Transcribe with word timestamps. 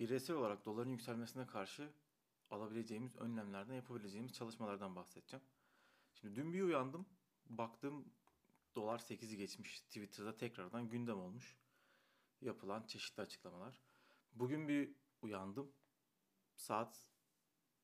bireysel 0.00 0.36
olarak 0.36 0.64
doların 0.66 0.90
yükselmesine 0.90 1.46
karşı 1.46 1.92
alabileceğimiz 2.50 3.16
önlemlerden 3.16 3.74
yapabileceğimiz 3.74 4.32
çalışmalardan 4.32 4.96
bahsedeceğim. 4.96 5.44
Şimdi 6.14 6.36
dün 6.36 6.52
bir 6.52 6.62
uyandım. 6.62 7.06
Baktım 7.46 8.12
dolar 8.74 8.98
8'i 8.98 9.36
geçmiş. 9.36 9.80
Twitter'da 9.80 10.36
tekrardan 10.36 10.88
gündem 10.88 11.18
olmuş. 11.18 11.58
Yapılan 12.40 12.86
çeşitli 12.86 13.20
açıklamalar. 13.20 13.80
Bugün 14.32 14.68
bir 14.68 14.94
uyandım. 15.22 15.72
Saat 16.56 17.06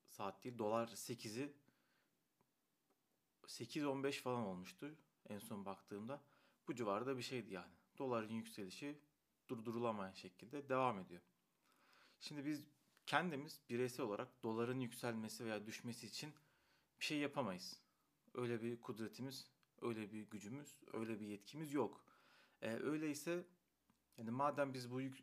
saat 0.06 0.44
değil 0.44 0.58
dolar 0.58 0.88
8'i 0.88 1.56
8-15 3.42 4.12
falan 4.20 4.46
olmuştu 4.46 4.96
en 5.28 5.38
son 5.38 5.64
baktığımda. 5.64 6.22
Bu 6.68 6.74
civarda 6.74 7.16
bir 7.16 7.22
şeydi 7.22 7.52
yani. 7.52 7.72
Doların 7.98 8.32
yükselişi 8.32 9.00
durdurulamayan 9.48 10.12
şekilde 10.12 10.68
devam 10.68 10.98
ediyor. 10.98 11.22
Şimdi 12.22 12.46
biz 12.46 12.64
kendimiz 13.06 13.60
bireysel 13.70 14.06
olarak 14.06 14.42
doların 14.42 14.80
yükselmesi 14.80 15.44
veya 15.44 15.66
düşmesi 15.66 16.06
için 16.06 16.32
bir 17.00 17.04
şey 17.04 17.18
yapamayız. 17.18 17.80
Öyle 18.34 18.62
bir 18.62 18.80
kudretimiz, 18.80 19.50
öyle 19.80 20.12
bir 20.12 20.22
gücümüz, 20.22 20.76
öyle 20.92 21.20
bir 21.20 21.26
yetkimiz 21.26 21.72
yok. 21.72 22.04
Ee, 22.60 22.74
öyleyse 22.74 23.44
yani 24.18 24.30
madem 24.30 24.74
biz 24.74 24.90
bu 24.90 25.00
yük, 25.00 25.18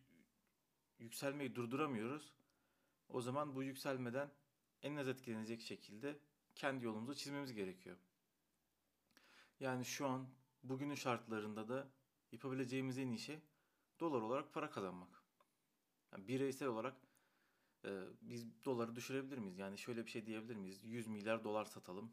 yükselmeyi 1.00 1.56
durduramıyoruz, 1.56 2.34
o 3.10 3.22
zaman 3.22 3.56
bu 3.56 3.64
yükselmeden 3.64 4.32
en 4.82 4.96
az 4.96 5.08
etkilenecek 5.08 5.62
şekilde 5.62 6.20
kendi 6.56 6.86
yolumuzu 6.86 7.16
çizmemiz 7.16 7.54
gerekiyor. 7.54 7.98
Yani 9.60 9.86
şu 9.86 10.08
an 10.08 10.28
bugünün 10.64 10.96
şartlarında 10.96 11.70
da 11.70 11.88
yapabileceğimiz 12.32 12.98
en 12.98 13.08
iyi 13.08 13.20
şey 13.20 13.40
dolar 14.00 14.22
olarak 14.22 14.54
para 14.54 14.70
kazanmak. 14.70 15.19
Yani 16.14 16.28
bireysel 16.28 16.68
olarak 16.68 16.96
e, 17.86 17.90
biz 18.22 18.66
doları 18.66 18.96
düşürebilir 18.96 19.38
miyiz? 19.38 19.58
Yani 19.58 19.78
şöyle 19.78 20.06
bir 20.06 20.12
şey 20.12 20.26
diyebilir 20.26 20.56
miyiz? 20.56 20.84
100 20.84 21.08
milyar 21.08 21.44
dolar 21.44 21.66
satalım. 21.66 22.12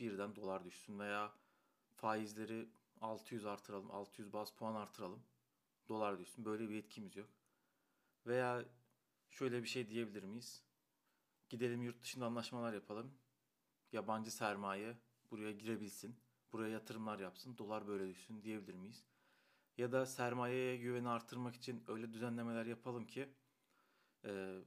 Birden 0.00 0.36
dolar 0.36 0.64
düşsün 0.64 0.98
veya 0.98 1.34
faizleri 1.94 2.68
600 3.00 3.46
artıralım. 3.46 3.90
600 3.90 4.32
baz 4.32 4.50
puan 4.50 4.74
artıralım. 4.74 5.22
Dolar 5.88 6.18
düşsün. 6.18 6.44
Böyle 6.44 6.68
bir 6.68 6.74
yetkimiz 6.74 7.16
yok. 7.16 7.28
Veya 8.26 8.64
şöyle 9.28 9.62
bir 9.62 9.68
şey 9.68 9.88
diyebilir 9.88 10.22
miyiz? 10.22 10.62
Gidelim 11.48 11.82
yurt 11.82 12.02
dışında 12.02 12.26
anlaşmalar 12.26 12.72
yapalım. 12.72 13.14
Yabancı 13.92 14.30
sermaye 14.30 14.96
buraya 15.30 15.52
girebilsin. 15.52 16.16
Buraya 16.52 16.68
yatırımlar 16.68 17.18
yapsın. 17.18 17.58
Dolar 17.58 17.86
böyle 17.86 18.08
düşsün 18.08 18.42
diyebilir 18.42 18.74
miyiz? 18.74 19.04
Ya 19.78 19.92
da 19.92 20.06
sermayeye 20.06 20.76
güveni 20.76 21.08
artırmak 21.08 21.56
için 21.56 21.84
öyle 21.88 22.12
düzenlemeler 22.12 22.66
yapalım 22.66 23.06
ki 23.06 23.28
e, 24.24 24.58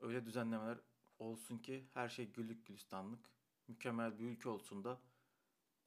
öyle 0.00 0.26
düzenlemeler 0.26 0.78
olsun 1.18 1.58
ki 1.58 1.84
her 1.94 2.08
şey 2.08 2.32
güllük 2.32 2.66
gülistanlık 2.66 3.30
mükemmel 3.68 4.18
bir 4.18 4.24
ülke 4.24 4.48
olsun 4.48 4.84
da 4.84 5.00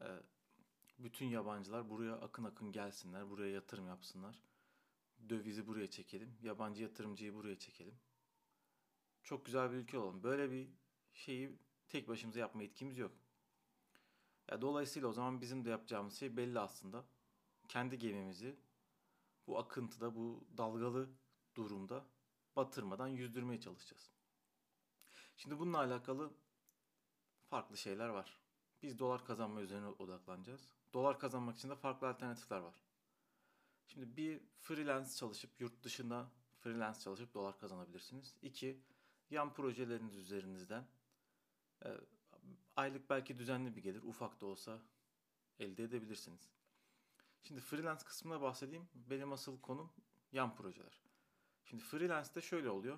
e, 0.02 0.08
bütün 1.00 1.26
yabancılar 1.26 1.90
buraya 1.90 2.14
akın 2.14 2.44
akın 2.44 2.72
gelsinler, 2.72 3.30
buraya 3.30 3.52
yatırım 3.52 3.88
yapsınlar. 3.88 4.44
Dövizi 5.30 5.68
buraya 5.68 5.90
çekelim, 5.90 6.38
yabancı 6.42 6.84
yatırımcıyı 6.84 7.34
buraya 7.34 7.60
çekelim. 7.60 7.96
Çok 9.24 9.46
güzel 9.46 9.72
bir 9.72 9.76
ülke 9.76 9.98
olalım. 9.98 10.24
Böyle 10.24 10.52
bir 10.52 10.70
şeyi 11.14 11.60
tek 11.90 12.08
başımıza 12.08 12.40
yapma 12.40 12.64
etkimiz 12.64 12.98
yok. 12.98 13.12
Ya 14.52 14.62
dolayısıyla 14.62 15.08
o 15.08 15.14
zaman 15.14 15.42
bizim 15.42 15.66
de 15.66 15.70
yapacağımız 15.70 16.20
şey 16.20 16.38
belli 16.38 16.60
aslında. 16.60 17.06
Kendi 17.70 18.00
gemimizi 18.00 18.56
bu 19.48 19.60
akıntıda, 19.60 20.16
bu 20.16 20.48
dalgalı 20.58 21.10
durumda 21.56 22.06
batırmadan 22.56 23.08
yüzdürmeye 23.08 23.60
çalışacağız. 23.60 24.12
Şimdi 25.36 25.60
bununla 25.60 25.78
alakalı 25.78 26.34
farklı 27.50 27.78
şeyler 27.78 28.08
var. 28.10 28.40
Biz 28.82 29.00
dolar 29.00 29.26
kazanma 29.26 29.62
üzerine 29.62 29.88
odaklanacağız. 29.88 30.70
Dolar 30.94 31.20
kazanmak 31.20 31.58
için 31.58 31.70
de 31.70 31.76
farklı 31.76 32.08
alternatifler 32.08 32.58
var. 32.58 32.84
Şimdi 33.88 34.18
bir 34.18 34.42
freelance 34.60 35.12
çalışıp 35.12 35.62
yurt 35.62 35.84
dışında 35.84 36.32
freelance 36.60 37.00
çalışıp 37.00 37.34
dolar 37.34 37.60
kazanabilirsiniz. 37.60 38.36
İki, 38.42 38.84
yan 39.30 39.54
projeleriniz 39.54 40.16
üzerinizden 40.16 40.88
e, 41.86 41.90
aylık 42.76 43.10
belki 43.10 43.38
düzenli 43.38 43.76
bir 43.76 43.82
gelir 43.82 44.04
ufak 44.04 44.42
da 44.42 44.46
olsa 44.46 44.82
elde 45.60 45.84
edebilirsiniz. 45.84 46.59
Şimdi 47.42 47.62
freelance 47.62 48.06
kısmına 48.06 48.42
bahsedeyim. 48.42 48.90
Benim 48.94 49.34
asıl 49.34 49.62
konum 49.62 49.92
yan 50.32 50.56
projeler. 50.56 51.02
Şimdi 51.66 51.84
freelance'de 51.84 52.42
şöyle 52.42 52.70
oluyor. 52.70 52.98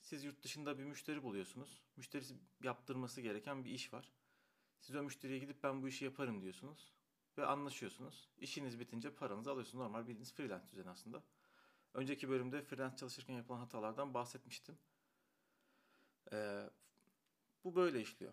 Siz 0.00 0.24
yurt 0.24 0.42
dışında 0.42 0.78
bir 0.78 0.84
müşteri 0.84 1.22
buluyorsunuz. 1.22 1.82
Müşterisi 1.96 2.34
yaptırması 2.62 3.20
gereken 3.20 3.64
bir 3.64 3.70
iş 3.70 3.92
var. 3.92 4.12
Siz 4.80 4.96
o 4.96 5.02
müşteriye 5.02 5.38
gidip 5.38 5.62
ben 5.62 5.82
bu 5.82 5.88
işi 5.88 6.04
yaparım 6.04 6.42
diyorsunuz. 6.42 6.92
Ve 7.38 7.46
anlaşıyorsunuz. 7.46 8.30
İşiniz 8.38 8.80
bitince 8.80 9.14
paranızı 9.14 9.50
alıyorsunuz. 9.50 9.82
Normal 9.82 10.00
bildiğiniz 10.00 10.32
freelance 10.34 10.70
düzeni 10.70 10.90
aslında. 10.90 11.22
Önceki 11.94 12.28
bölümde 12.28 12.62
freelance 12.62 12.96
çalışırken 12.96 13.34
yapılan 13.34 13.58
hatalardan 13.58 14.14
bahsetmiştim. 14.14 14.78
Ee, 16.32 16.70
bu 17.64 17.74
böyle 17.74 18.00
işliyor. 18.00 18.32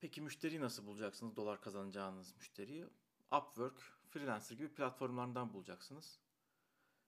Peki 0.00 0.20
müşteriyi 0.20 0.60
nasıl 0.60 0.86
bulacaksınız? 0.86 1.36
Dolar 1.36 1.60
kazanacağınız 1.60 2.36
müşteriyi. 2.36 2.86
Upwork, 3.32 3.95
Freelancer 4.16 4.56
gibi 4.56 4.68
platformlardan 4.68 5.52
bulacaksınız. 5.52 6.18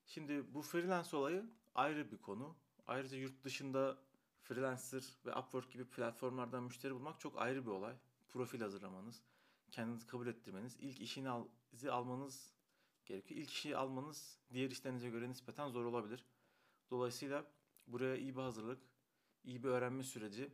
Şimdi 0.07 0.55
bu 0.55 0.63
freelance 0.63 1.17
olayı 1.17 1.51
ayrı 1.75 2.13
bir 2.13 2.19
konu. 2.19 2.57
Ayrıca 2.87 3.17
yurt 3.17 3.45
dışında 3.45 3.99
freelancer 4.43 5.05
ve 5.27 5.35
Upwork 5.35 5.73
gibi 5.73 5.85
platformlardan 5.85 6.63
müşteri 6.63 6.95
bulmak 6.95 7.21
çok 7.21 7.39
ayrı 7.39 7.67
bir 7.67 7.71
olay. 7.71 7.95
Profil 8.29 8.61
hazırlamanız, 8.61 9.23
kendinizi 9.71 10.07
kabul 10.07 10.27
ettirmeniz, 10.27 10.77
ilk 10.81 11.01
işini 11.01 11.29
al, 11.29 11.49
almanız 11.91 12.55
gerekiyor. 13.07 13.41
İlk 13.41 13.51
işi 13.51 13.77
almanız 13.77 14.39
diğer 14.53 14.71
işlerinize 14.71 15.11
göre 15.11 15.29
nispeten 15.29 15.69
zor 15.69 15.85
olabilir. 15.85 16.25
Dolayısıyla 16.91 17.47
buraya 17.87 18.17
iyi 18.17 18.37
bir 18.37 18.43
hazırlık, 18.43 18.83
iyi 19.45 19.63
bir 19.63 19.69
öğrenme 19.69 20.03
süreci, 20.03 20.53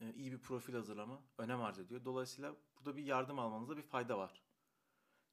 e, 0.00 0.14
iyi 0.14 0.32
bir 0.32 0.38
profil 0.38 0.74
hazırlama 0.74 1.22
önem 1.38 1.62
arz 1.62 1.78
ediyor. 1.78 2.04
Dolayısıyla 2.04 2.56
burada 2.76 2.96
bir 2.96 3.04
yardım 3.04 3.38
almanızda 3.38 3.76
bir 3.76 3.82
fayda 3.82 4.18
var. 4.18 4.43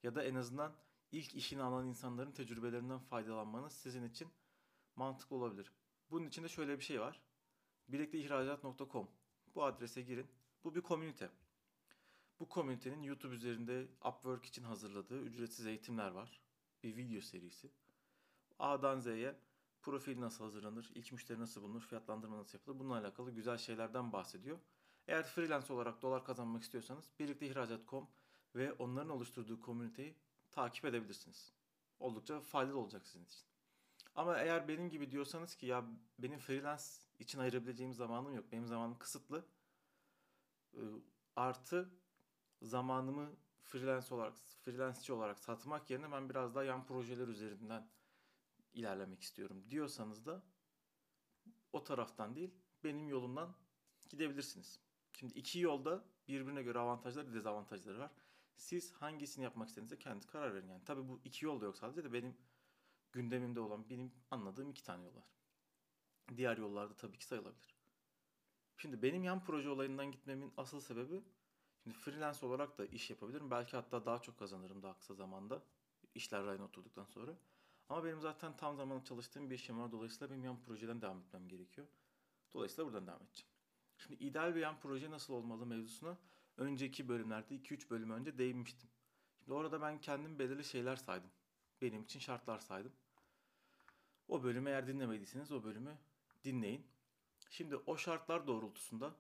Ya 0.04 0.16
da 0.16 0.24
en 0.24 0.36
azından 0.36 0.74
ilk 1.12 1.36
işini 1.36 1.64
alan 1.64 1.88
insanların 1.88 2.32
tecrübelerinden 2.32 3.00
faydalanmanız 3.00 3.74
sizin 3.74 4.04
için 4.04 4.28
mantıklı 4.96 5.36
olabilir. 5.36 5.72
Bunun 6.12 6.28
için 6.28 6.44
de 6.44 6.50
şöyle 6.50 6.78
bir 6.78 6.84
şey 6.84 7.02
var. 7.02 7.22
Birlikteihracat.com 7.88 9.08
Bu 9.56 9.64
adrese 9.64 10.02
girin. 10.02 10.28
Bu 10.64 10.76
bir 10.76 10.82
komünite. 10.82 11.30
Bu 12.40 12.50
komünitenin 12.50 13.04
YouTube 13.04 13.36
üzerinde 13.36 13.88
Upwork 14.06 14.46
için 14.46 14.64
hazırladığı 14.64 15.22
ücretsiz 15.22 15.66
eğitimler 15.66 16.12
var. 16.12 16.42
Bir 16.84 16.96
video 16.96 17.22
serisi. 17.22 17.72
A'dan 18.60 19.00
Z'ye 19.00 19.36
profil 19.82 20.22
nasıl 20.22 20.44
hazırlanır, 20.44 20.92
ilk 20.96 21.12
müşteri 21.12 21.40
nasıl 21.40 21.62
bulunur, 21.62 21.82
fiyatlandırma 21.82 22.38
nasıl 22.38 22.58
yapılır 22.58 22.80
bununla 22.80 22.98
alakalı 22.98 23.32
güzel 23.32 23.58
şeylerden 23.58 24.14
bahsediyor. 24.14 24.60
Eğer 25.08 25.24
freelance 25.24 25.74
olarak 25.74 26.02
dolar 26.02 26.26
kazanmak 26.26 26.64
istiyorsanız 26.64 27.12
birlikteihracat.com 27.20 28.08
ve 28.56 28.74
onların 28.74 29.10
oluşturduğu 29.10 29.60
komüniteyi 29.60 30.16
takip 30.52 30.86
edebilirsiniz. 30.86 31.54
Oldukça 32.00 32.42
faydalı 32.42 32.78
olacak 32.78 33.08
sizin 33.08 33.26
için. 33.26 33.42
Ama 34.16 34.38
eğer 34.38 34.68
benim 34.68 34.90
gibi 34.90 35.12
diyorsanız 35.12 35.56
ki 35.56 35.66
ya 35.66 35.86
benim 36.20 36.40
freelance 36.40 36.84
için 37.20 37.40
ayırabileceğim 37.40 37.94
zamanım 37.94 38.36
yok. 38.36 38.52
Benim 38.52 38.68
zamanım 38.68 38.98
kısıtlı. 38.98 39.46
Artı 41.36 41.90
zamanımı 42.62 43.36
freelance 43.64 44.16
olarak, 44.16 44.38
freelanceçi 44.38 45.14
olarak 45.14 45.40
satmak 45.40 45.90
yerine 45.90 46.12
ben 46.12 46.30
biraz 46.30 46.56
daha 46.56 46.64
yan 46.64 46.86
projeler 46.86 47.28
üzerinden 47.28 47.90
ilerlemek 48.74 49.22
istiyorum 49.22 49.66
diyorsanız 49.70 50.26
da 50.26 50.44
o 51.74 51.84
taraftan 51.84 52.36
değil 52.36 52.54
benim 52.84 53.10
yolumdan 53.10 53.56
gidebilirsiniz. 54.10 54.80
Şimdi 55.14 55.34
iki 55.34 55.60
yolda 55.60 56.04
birbirine 56.28 56.64
göre 56.64 56.80
avantajları 56.80 57.34
dezavantajları 57.34 58.00
var. 58.00 58.12
Siz 58.56 58.94
hangisini 58.94 59.44
yapmak 59.44 59.68
istediğinize 59.68 60.00
kendi 60.00 60.28
karar 60.28 60.54
verin. 60.54 60.68
Yani 60.68 60.84
tabii 60.86 61.08
bu 61.08 61.22
iki 61.24 61.46
yol 61.46 61.62
da 61.62 61.66
yok 61.66 61.78
sadece 61.78 62.04
de 62.04 62.14
benim 62.14 62.38
gündemimde 63.12 63.60
olan 63.60 63.90
benim 63.90 64.12
anladığım 64.32 64.70
iki 64.70 64.84
tane 64.84 65.04
yol 65.04 65.16
var. 65.16 65.32
Diğer 66.36 66.58
yollarda 66.58 66.96
tabii 66.96 67.18
ki 67.18 67.26
sayılabilir. 67.26 67.76
Şimdi 68.78 69.02
benim 69.02 69.24
yan 69.24 69.44
proje 69.44 69.70
olayından 69.70 70.12
gitmemin 70.12 70.54
asıl 70.58 70.80
sebebi 70.80 71.24
şimdi 71.84 71.98
freelance 71.98 72.46
olarak 72.46 72.78
da 72.78 72.86
iş 72.86 73.10
yapabilirim. 73.10 73.52
Belki 73.52 73.76
hatta 73.76 74.06
daha 74.06 74.22
çok 74.22 74.40
kazanırım 74.40 74.84
daha 74.84 74.98
kısa 74.98 75.14
zamanda. 75.14 75.64
işler 76.16 76.46
rayına 76.46 76.64
oturduktan 76.64 77.06
sonra. 77.06 77.38
Ama 77.90 78.04
benim 78.04 78.22
zaten 78.22 78.58
tam 78.58 78.76
zamanlı 78.76 79.04
çalıştığım 79.04 79.50
bir 79.50 79.56
işim 79.56 79.80
var. 79.80 79.92
Dolayısıyla 79.92 80.30
benim 80.30 80.44
yan 80.44 80.62
projeden 80.62 81.02
devam 81.02 81.20
etmem 81.20 81.48
gerekiyor. 81.48 81.88
Dolayısıyla 82.54 82.86
buradan 82.86 83.08
devam 83.08 83.22
edeceğim. 83.24 83.52
Şimdi 83.98 84.24
ideal 84.24 84.56
bir 84.56 84.60
yan 84.60 84.80
proje 84.80 85.12
nasıl 85.12 85.34
olmalı 85.34 85.66
mevzusuna 85.66 86.18
önceki 86.58 87.08
bölümlerde 87.08 87.56
2-3 87.56 87.90
bölüm 87.90 88.10
önce 88.10 88.38
değinmiştim. 88.38 88.90
Şimdi 89.40 89.54
orada 89.54 89.82
ben 89.82 90.02
kendim 90.02 90.40
belirli 90.40 90.64
şeyler 90.64 90.96
saydım. 90.96 91.32
Benim 91.82 92.04
için 92.04 92.20
şartlar 92.20 92.60
saydım. 92.60 92.92
O 94.28 94.44
bölümü 94.44 94.70
eğer 94.70 94.88
dinlemediyseniz 94.88 95.52
o 95.52 95.64
bölümü 95.64 95.98
dinleyin. 96.44 96.88
Şimdi 97.50 97.76
o 97.76 97.98
şartlar 97.98 98.48
doğrultusunda 98.48 99.16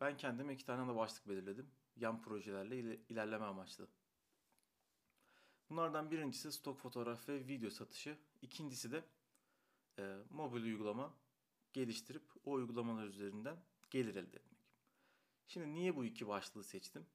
ben 0.00 0.16
kendime 0.16 0.54
iki 0.54 0.64
tane 0.64 0.92
de 0.92 0.96
başlık 0.96 1.28
belirledim. 1.28 1.70
Yan 1.96 2.22
projelerle 2.22 2.78
ile, 2.78 3.00
ilerleme 3.08 3.44
amaçlı. 3.44 3.88
Bunlardan 5.70 6.10
birincisi 6.10 6.52
stok 6.52 6.78
fotoğraf 6.78 7.28
ve 7.28 7.46
video 7.46 7.70
satışı. 7.70 8.18
İkincisi 8.42 8.92
de 8.92 9.04
e, 9.98 10.16
mobil 10.30 10.62
uygulama 10.62 11.14
geliştirip 11.72 12.22
o 12.44 12.52
uygulamalar 12.52 13.06
üzerinden 13.06 13.56
gelir 13.90 14.14
elde 14.14 14.36
etmek. 14.36 14.61
Şimdi 15.46 15.74
niye 15.74 15.96
bu 15.96 16.04
iki 16.04 16.28
başlığı 16.28 16.64
seçtim? 16.64 17.06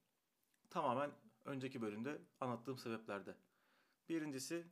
Tamamen 0.69 1.11
önceki 1.45 1.81
bölümde 1.81 2.21
anlattığım 2.39 2.77
sebeplerde. 2.77 3.35
Birincisi 4.09 4.67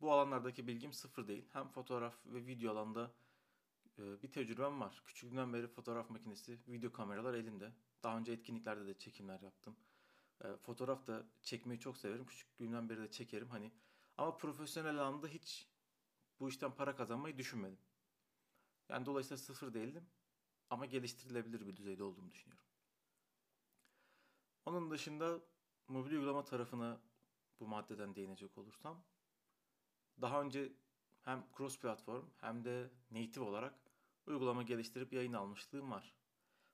bu 0.00 0.12
alanlardaki 0.12 0.66
bilgim 0.66 0.92
sıfır 0.92 1.28
değil. 1.28 1.48
Hem 1.52 1.68
fotoğraf 1.68 2.26
ve 2.26 2.46
video 2.46 2.72
alanda 2.72 3.14
e, 3.98 4.22
bir 4.22 4.32
tecrübem 4.32 4.80
var. 4.80 5.02
Küçüklüğümden 5.06 5.52
beri 5.52 5.66
fotoğraf 5.66 6.10
makinesi, 6.10 6.58
video 6.68 6.92
kameralar 6.92 7.34
elimde. 7.34 7.72
Daha 8.02 8.18
önce 8.18 8.32
etkinliklerde 8.32 8.86
de 8.86 8.98
çekimler 8.98 9.40
yaptım. 9.40 9.76
E, 10.44 10.56
fotoğraf 10.56 11.06
da 11.06 11.26
çekmeyi 11.42 11.80
çok 11.80 11.96
severim. 11.96 12.26
Küçüklüğümden 12.26 12.88
beri 12.88 13.00
de 13.00 13.10
çekerim. 13.10 13.48
Hani 13.48 13.72
ama 14.16 14.36
profesyonel 14.36 14.98
alanda 14.98 15.28
hiç 15.28 15.68
bu 16.40 16.48
işten 16.48 16.74
para 16.74 16.96
kazanmayı 16.96 17.38
düşünmedim. 17.38 17.78
Yani 18.88 19.06
dolayısıyla 19.06 19.36
sıfır 19.36 19.74
değildim 19.74 20.06
ama 20.70 20.86
geliştirilebilir 20.86 21.66
bir 21.66 21.76
düzeyde 21.76 22.02
olduğumu 22.02 22.30
düşünüyorum. 22.30 22.64
Onun 24.66 24.90
dışında 24.90 25.40
mobil 25.88 26.12
uygulama 26.12 26.44
tarafına 26.44 27.00
bu 27.60 27.66
maddeden 27.66 28.14
değinecek 28.14 28.58
olursam 28.58 29.04
daha 30.20 30.42
önce 30.42 30.72
hem 31.22 31.46
cross 31.56 31.80
platform 31.80 32.26
hem 32.40 32.64
de 32.64 32.90
native 33.10 33.44
olarak 33.44 33.74
uygulama 34.26 34.62
geliştirip 34.62 35.12
yayın 35.12 35.32
almışlığım 35.32 35.90
var. 35.90 36.14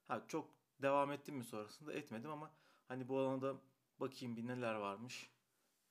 Ha 0.09 0.25
çok 0.29 0.51
devam 0.83 1.13
ettim 1.13 1.37
mi 1.37 1.45
sonrasında 1.45 1.93
etmedim 1.93 2.31
ama 2.31 2.55
hani 2.89 3.09
bu 3.09 3.19
alanda 3.19 3.61
bakayım 4.01 4.37
bir 4.37 4.47
neler 4.47 4.75
varmış 4.75 5.31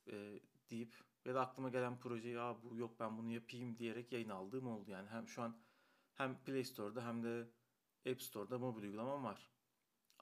e, 0.06 0.40
deyip 0.70 0.94
ya 1.24 1.34
da 1.34 1.40
aklıma 1.40 1.68
gelen 1.68 2.00
projeyi 2.00 2.34
ya 2.34 2.56
bu 2.62 2.76
yok 2.76 3.00
ben 3.00 3.18
bunu 3.18 3.30
yapayım 3.30 3.78
diyerek 3.78 4.12
yayın 4.12 4.28
aldığım 4.28 4.66
oldu 4.66 4.90
yani 4.90 5.08
hem 5.08 5.28
şu 5.28 5.42
an 5.42 5.56
hem 6.14 6.44
Play 6.44 6.64
Store'da 6.64 7.06
hem 7.06 7.22
de 7.22 7.50
App 8.10 8.22
Store'da 8.22 8.58
mobil 8.58 8.82
uygulamam 8.82 9.24
var. 9.24 9.50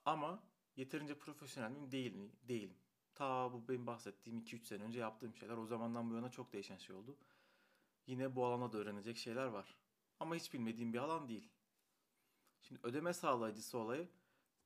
Ama 0.05 0.43
yeterince 0.79 1.19
profesyonel 1.19 1.71
miyim? 1.71 1.93
Değil 1.93 2.15
mi? 2.15 2.31
Değilim. 2.49 2.77
Ta 3.15 3.53
bu 3.53 3.69
benim 3.69 3.87
bahsettiğim 3.87 4.39
2-3 4.41 4.65
sene 4.65 4.83
önce 4.83 5.01
yaptığım 5.01 5.35
şeyler. 5.35 5.57
O 5.57 5.67
zamandan 5.67 6.11
bu 6.11 6.15
yana 6.15 6.31
çok 6.31 6.53
değişen 6.53 6.77
şey 6.77 6.97
oldu. 6.97 7.17
Yine 8.07 8.37
bu 8.37 8.47
alana 8.47 8.73
da 8.73 8.79
öğrenecek 8.79 9.17
şeyler 9.17 9.47
var. 9.47 9.75
Ama 10.21 10.35
hiç 10.35 10.53
bilmediğim 10.55 10.93
bir 10.93 10.99
alan 10.99 11.29
değil. 11.29 11.49
Şimdi 12.61 12.81
ödeme 12.83 13.13
sağlayıcısı 13.13 13.79
olayı 13.79 14.09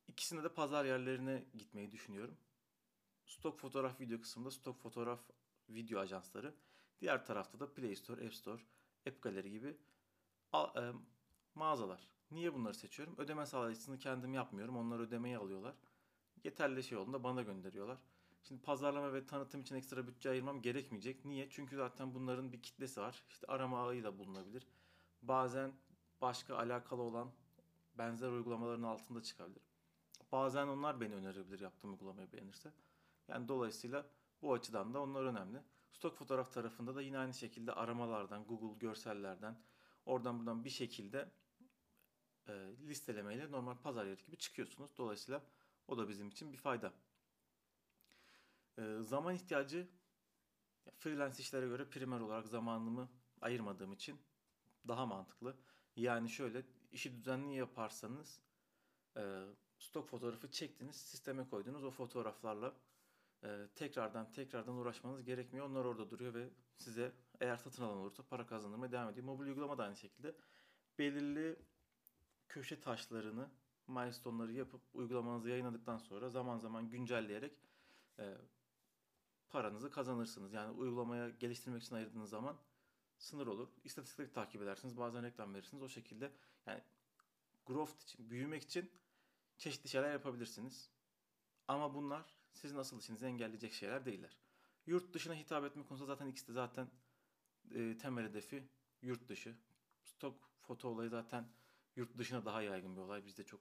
ikisinde 0.08 0.42
de 0.44 0.48
pazar 0.48 0.84
yerlerine 0.84 1.44
gitmeyi 1.54 1.92
düşünüyorum. 1.92 2.36
Stok 3.26 3.58
fotoğraf 3.58 4.00
video 4.00 4.20
kısmında 4.20 4.50
stok 4.50 4.78
fotoğraf 4.78 5.20
video 5.68 6.00
ajansları. 6.00 6.54
Diğer 7.00 7.26
tarafta 7.26 7.60
da 7.60 7.74
Play 7.74 7.96
Store, 7.96 8.26
App 8.26 8.34
Store, 8.34 8.62
App 9.08 9.22
Gallery 9.22 9.50
gibi 9.50 9.76
e, 10.54 10.92
mağazalar. 11.54 12.08
Niye 12.30 12.54
bunları 12.54 12.74
seçiyorum? 12.74 13.14
Ödeme 13.18 13.46
sağlayıcısını 13.46 13.98
kendim 13.98 14.34
yapmıyorum. 14.34 14.76
Onlar 14.76 15.00
ödemeyi 15.00 15.38
alıyorlar. 15.38 15.74
Yeterli 16.44 16.82
şey 16.82 16.98
olduğunda 16.98 17.24
bana 17.24 17.42
gönderiyorlar. 17.42 17.98
Şimdi 18.42 18.62
pazarlama 18.62 19.12
ve 19.12 19.26
tanıtım 19.26 19.60
için 19.60 19.74
ekstra 19.74 20.06
bütçe 20.06 20.30
ayırmam 20.30 20.62
gerekmeyecek. 20.62 21.24
Niye? 21.24 21.50
Çünkü 21.50 21.76
zaten 21.76 22.14
bunların 22.14 22.52
bir 22.52 22.62
kitlesi 22.62 23.00
var. 23.00 23.24
İşte 23.28 23.46
arama 23.46 23.82
ağı 23.82 24.02
da 24.04 24.18
bulunabilir. 24.18 24.66
Bazen 25.22 25.72
başka 26.20 26.56
alakalı 26.56 27.02
olan 27.02 27.30
benzer 27.98 28.28
uygulamaların 28.28 28.82
altında 28.82 29.22
çıkabilir. 29.22 29.62
Bazen 30.32 30.66
onlar 30.66 31.00
beni 31.00 31.14
önerebilir 31.14 31.60
yaptığım 31.60 31.90
uygulamayı 31.90 32.32
beğenirse. 32.32 32.72
Yani 33.28 33.48
dolayısıyla 33.48 34.06
bu 34.42 34.52
açıdan 34.52 34.94
da 34.94 35.00
onlar 35.00 35.24
önemli. 35.24 35.62
Stok 35.92 36.16
fotoğraf 36.16 36.52
tarafında 36.52 36.94
da 36.94 37.02
yine 37.02 37.18
aynı 37.18 37.34
şekilde 37.34 37.72
aramalardan, 37.72 38.44
Google 38.44 38.78
görsellerden, 38.78 39.56
oradan 40.06 40.38
buradan 40.38 40.64
bir 40.64 40.70
şekilde 40.70 41.30
e, 42.48 42.52
listelemeyle 42.88 43.50
normal 43.50 43.76
pazar 43.76 44.06
yeri 44.06 44.24
gibi 44.24 44.36
çıkıyorsunuz. 44.36 44.90
Dolayısıyla 44.98 45.42
o 45.88 45.98
da 45.98 46.08
bizim 46.08 46.28
için 46.28 46.52
bir 46.52 46.58
fayda. 46.58 46.92
E, 48.78 48.98
zaman 49.00 49.34
ihtiyacı 49.34 49.88
freelance 50.98 51.38
işlere 51.38 51.66
göre 51.66 51.88
primer 51.88 52.20
olarak 52.20 52.48
zamanımı 52.48 53.08
ayırmadığım 53.40 53.92
için 53.92 54.20
daha 54.88 55.06
mantıklı. 55.06 55.56
Yani 55.96 56.30
şöyle 56.30 56.62
işi 56.92 57.14
düzenli 57.14 57.56
yaparsanız 57.56 58.40
e, 59.16 59.44
stok 59.78 60.08
fotoğrafı 60.08 60.50
çektiniz, 60.50 60.96
sisteme 60.96 61.48
koydunuz 61.48 61.84
o 61.84 61.90
fotoğraflarla 61.90 62.74
e, 63.44 63.68
tekrardan 63.74 64.32
tekrardan 64.32 64.74
uğraşmanız 64.74 65.24
gerekmiyor. 65.24 65.66
Onlar 65.66 65.84
orada 65.84 66.10
duruyor 66.10 66.34
ve 66.34 66.50
size 66.76 67.12
eğer 67.40 67.56
satın 67.56 67.82
alan 67.82 67.96
olursa 67.96 68.22
para 68.22 68.46
kazandırmaya 68.46 68.92
devam 68.92 69.08
ediyor. 69.08 69.26
Mobil 69.26 69.46
uygulama 69.46 69.78
da 69.78 69.84
aynı 69.84 69.96
şekilde 69.96 70.36
belirli 70.98 71.56
köşe 72.48 72.80
taşlarını, 72.80 73.50
milestone'ları 73.88 74.52
yapıp 74.52 74.80
uygulamanızı 74.94 75.48
yayınladıktan 75.48 75.98
sonra 75.98 76.30
zaman 76.30 76.58
zaman 76.58 76.90
güncelleyerek 76.90 77.52
e, 78.18 78.36
paranızı 79.50 79.90
kazanırsınız. 79.90 80.52
Yani 80.52 80.70
uygulamaya 80.70 81.30
geliştirmek 81.30 81.82
için 81.82 81.94
ayırdığınız 81.94 82.30
zaman 82.30 82.56
sınır 83.18 83.46
olur. 83.46 83.68
İstatistikleri 83.84 84.32
takip 84.32 84.62
edersiniz. 84.62 84.98
Bazen 84.98 85.22
reklam 85.22 85.54
verirsiniz. 85.54 85.82
O 85.82 85.88
şekilde 85.88 86.32
yani 86.66 86.82
growth 87.66 88.02
için, 88.02 88.30
büyümek 88.30 88.62
için 88.62 88.90
çeşitli 89.58 89.88
şeyler 89.88 90.12
yapabilirsiniz. 90.12 90.90
Ama 91.68 91.94
bunlar 91.94 92.36
sizin 92.52 92.76
asıl 92.76 92.98
işinizi 92.98 93.26
engelleyecek 93.26 93.72
şeyler 93.72 94.06
değiller. 94.06 94.36
Yurt 94.86 95.14
dışına 95.14 95.34
hitap 95.34 95.64
etme 95.64 95.86
konusunda 95.86 96.14
zaten 96.14 96.26
ikisi 96.26 96.48
de 96.48 96.52
zaten 96.52 96.90
e, 97.70 97.98
temel 97.98 98.28
hedefi 98.28 98.68
yurt 99.02 99.28
dışı. 99.28 99.56
Stok 100.02 100.50
foto 100.60 100.88
olayı 100.88 101.10
zaten 101.10 101.48
yurt 101.96 102.18
dışına 102.18 102.44
daha 102.44 102.62
yaygın 102.62 102.96
bir 102.96 103.00
olay. 103.00 103.24
Bizde 103.24 103.44
çok 103.44 103.60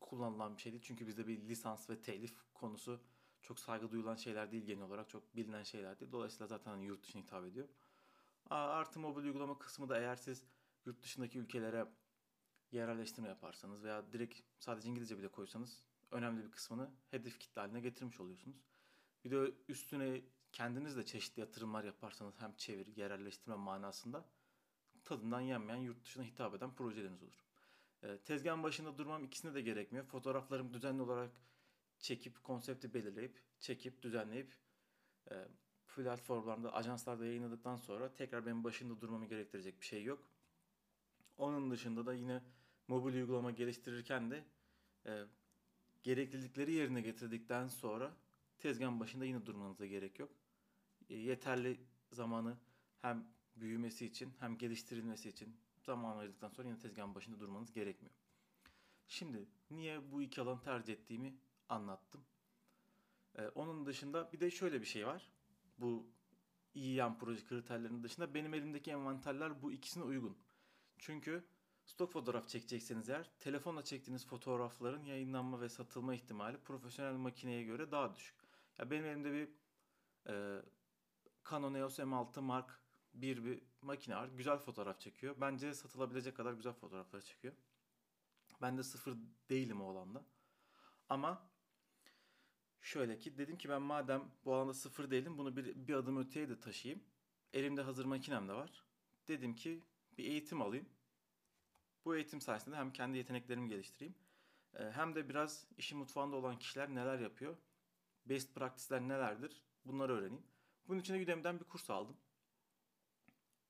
kullanılan 0.00 0.56
bir 0.56 0.62
şey 0.62 0.72
değil. 0.72 0.82
Çünkü 0.86 1.06
bizde 1.06 1.26
bir 1.26 1.40
lisans 1.40 1.90
ve 1.90 2.00
telif 2.00 2.34
konusu 2.54 3.00
çok 3.42 3.60
saygı 3.60 3.90
duyulan 3.90 4.14
şeyler 4.14 4.52
değil 4.52 4.64
genel 4.64 4.82
olarak. 4.82 5.08
Çok 5.08 5.36
bilinen 5.36 5.62
şeyler 5.62 6.00
değil. 6.00 6.12
Dolayısıyla 6.12 6.46
zaten 6.46 6.70
hani 6.70 6.84
yurt 6.84 7.02
dışına 7.02 7.22
hitap 7.22 7.44
ediyor. 7.44 7.68
Artı 8.50 9.00
mobil 9.00 9.24
uygulama 9.24 9.58
kısmı 9.58 9.88
da 9.88 9.98
eğer 9.98 10.16
siz 10.16 10.44
yurt 10.86 11.02
dışındaki 11.02 11.38
ülkelere 11.38 11.86
yerelleştirme 12.72 13.28
yaparsanız 13.28 13.82
veya 13.82 14.12
direkt 14.12 14.40
sadece 14.58 14.88
İngilizce 14.88 15.18
bile 15.18 15.28
koysanız 15.28 15.84
önemli 16.10 16.44
bir 16.44 16.50
kısmını 16.50 16.90
hedef 17.10 17.38
kitle 17.38 17.60
haline 17.60 17.80
getirmiş 17.80 18.20
oluyorsunuz. 18.20 18.56
Bir 19.24 19.30
de 19.30 19.54
üstüne 19.68 20.22
kendiniz 20.52 20.96
de 20.96 21.04
çeşitli 21.04 21.40
yatırımlar 21.40 21.84
yaparsanız 21.84 22.40
hem 22.40 22.54
çeviri, 22.56 23.00
yerelleştirme 23.00 23.56
manasında 23.56 24.28
tadından 25.04 25.40
yenmeyen 25.40 25.80
yurt 25.80 26.04
dışına 26.04 26.24
hitap 26.24 26.54
eden 26.54 26.74
projeleriniz 26.74 27.22
olur. 27.22 27.47
E, 28.02 28.18
tezgahın 28.18 28.62
başında 28.62 28.98
durmam 28.98 29.24
ikisine 29.24 29.54
de 29.54 29.60
gerekmiyor. 29.60 30.04
Fotoğraflarımı 30.04 30.72
düzenli 30.72 31.02
olarak 31.02 31.30
çekip 31.98 32.44
konsepti 32.44 32.94
belirleyip, 32.94 33.42
çekip, 33.60 34.02
düzenleyip 34.02 34.54
e, 35.30 35.48
platformlarda, 35.96 36.74
ajanslarda 36.74 37.26
yayınladıktan 37.26 37.76
sonra 37.76 38.14
tekrar 38.14 38.46
benim 38.46 38.64
başında 38.64 39.00
durmamı 39.00 39.26
gerektirecek 39.26 39.80
bir 39.80 39.86
şey 39.86 40.04
yok. 40.04 40.30
Onun 41.36 41.70
dışında 41.70 42.06
da 42.06 42.14
yine 42.14 42.42
mobil 42.88 43.14
uygulama 43.14 43.50
geliştirirken 43.50 44.30
de 44.30 44.44
e, 45.06 45.24
gereklilikleri 46.02 46.72
yerine 46.72 47.00
getirdikten 47.00 47.68
sonra 47.68 48.16
tezgahın 48.58 49.00
başında 49.00 49.24
yine 49.24 49.46
durmanıza 49.46 49.86
gerek 49.86 50.18
yok. 50.18 50.30
E, 51.10 51.16
yeterli 51.16 51.80
zamanı 52.12 52.56
hem 53.02 53.26
büyümesi 53.56 54.06
için 54.06 54.32
hem 54.40 54.58
geliştirilmesi 54.58 55.28
için 55.28 55.56
zaman 55.94 56.16
ayırdıktan 56.16 56.48
sonra 56.48 56.68
yine 56.68 56.78
tezgahın 56.78 57.14
başında 57.14 57.40
durmanız 57.40 57.72
gerekmiyor. 57.72 58.14
Şimdi 59.06 59.48
niye 59.70 60.12
bu 60.12 60.22
iki 60.22 60.40
alanı 60.40 60.62
tercih 60.62 60.92
ettiğimi 60.92 61.34
anlattım. 61.68 62.24
Ee, 63.38 63.48
onun 63.48 63.86
dışında 63.86 64.32
bir 64.32 64.40
de 64.40 64.50
şöyle 64.50 64.80
bir 64.80 64.86
şey 64.86 65.06
var. 65.06 65.32
Bu 65.78 66.06
iyi 66.74 66.94
yan 66.94 67.18
proje 67.18 67.44
kriterlerinin 67.44 68.02
dışında 68.02 68.34
benim 68.34 68.54
elimdeki 68.54 68.90
envanterler 68.90 69.62
bu 69.62 69.72
ikisine 69.72 70.04
uygun. 70.04 70.38
Çünkü 70.98 71.44
stok 71.84 72.12
fotoğraf 72.12 72.48
çekecekseniz 72.48 73.08
eğer 73.08 73.30
telefonla 73.38 73.84
çektiğiniz 73.84 74.26
fotoğrafların 74.26 75.04
yayınlanma 75.04 75.60
ve 75.60 75.68
satılma 75.68 76.14
ihtimali 76.14 76.58
profesyonel 76.58 77.12
makineye 77.12 77.62
göre 77.62 77.90
daha 77.90 78.14
düşük. 78.14 78.36
Ya 78.78 78.90
benim 78.90 79.04
elimde 79.04 79.32
bir 79.32 79.48
e, 80.32 80.62
Canon 81.50 81.74
EOS 81.74 81.98
M6 81.98 82.40
Mark 82.40 82.80
bir 83.22 83.44
bir 83.44 83.62
makine 83.82 84.16
var. 84.16 84.28
Güzel 84.28 84.58
fotoğraf 84.58 85.00
çekiyor. 85.00 85.36
Bence 85.40 85.74
satılabilecek 85.74 86.36
kadar 86.36 86.52
güzel 86.52 86.72
fotoğraflar 86.72 87.20
çekiyor. 87.20 87.54
Ben 88.62 88.78
de 88.78 88.82
sıfır 88.82 89.16
değilim 89.50 89.80
o 89.80 89.90
alanda. 89.90 90.24
Ama 91.08 91.50
şöyle 92.80 93.18
ki 93.18 93.38
dedim 93.38 93.58
ki 93.58 93.68
ben 93.68 93.82
madem 93.82 94.30
bu 94.44 94.54
alanda 94.54 94.74
sıfır 94.74 95.10
değilim 95.10 95.38
bunu 95.38 95.56
bir, 95.56 95.88
bir 95.88 95.94
adım 95.94 96.16
öteye 96.16 96.48
de 96.48 96.60
taşıyayım. 96.60 97.04
Elimde 97.52 97.82
hazır 97.82 98.04
makinem 98.04 98.48
de 98.48 98.52
var. 98.52 98.84
dedim 99.28 99.54
ki 99.54 99.84
bir 100.18 100.24
eğitim 100.24 100.62
alayım. 100.62 100.88
Bu 102.04 102.16
eğitim 102.16 102.40
sayesinde 102.40 102.76
hem 102.76 102.92
kendi 102.92 103.18
yeteneklerimi 103.18 103.68
geliştireyim 103.68 104.14
e, 104.74 104.90
hem 104.90 105.14
de 105.14 105.28
biraz 105.28 105.66
işin 105.76 105.98
mutfağında 105.98 106.36
olan 106.36 106.58
kişiler 106.58 106.94
neler 106.94 107.18
yapıyor, 107.18 107.56
best 108.26 108.54
practice'ler 108.54 109.00
nelerdir 109.00 109.62
bunları 109.84 110.12
öğreneyim. 110.12 110.46
Bunun 110.88 111.00
için 111.00 111.14
de 111.14 111.22
Udemy'den 111.22 111.60
bir 111.60 111.64
kurs 111.64 111.90
aldım. 111.90 112.16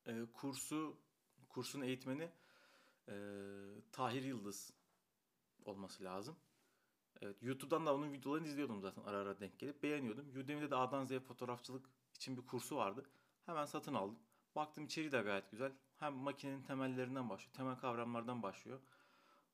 E, 0.09 0.27
kursu, 0.33 0.97
kursun 1.49 1.81
eğitmeni 1.81 2.31
e, 3.09 3.15
Tahir 3.93 4.23
Yıldız 4.23 4.73
olması 5.65 6.05
lazım. 6.05 6.37
Evet, 7.21 7.43
YouTube'dan 7.43 7.87
da 7.87 7.95
onun 7.95 8.13
videolarını 8.13 8.47
izliyordum 8.47 8.81
zaten 8.81 9.03
ara 9.03 9.17
ara 9.17 9.41
denk 9.41 9.59
gelip 9.59 9.83
beğeniyordum. 9.83 10.29
Udemy'de 10.29 10.71
de 10.71 10.77
A'dan 10.77 11.05
Z'ye 11.05 11.21
fotoğrafçılık 11.21 11.91
için 12.15 12.37
bir 12.37 12.47
kursu 12.47 12.77
vardı. 12.77 13.05
Hemen 13.47 13.65
satın 13.65 13.95
aldım. 13.95 14.19
Baktım 14.57 14.85
içeriği 14.85 15.13
de 15.13 15.21
gayet 15.21 15.51
güzel. 15.51 15.73
Hem 15.99 16.15
makinenin 16.15 16.63
temellerinden 16.63 17.31
başlıyor, 17.31 17.55
temel 17.55 17.77
kavramlardan 17.77 18.43
başlıyor. 18.43 18.81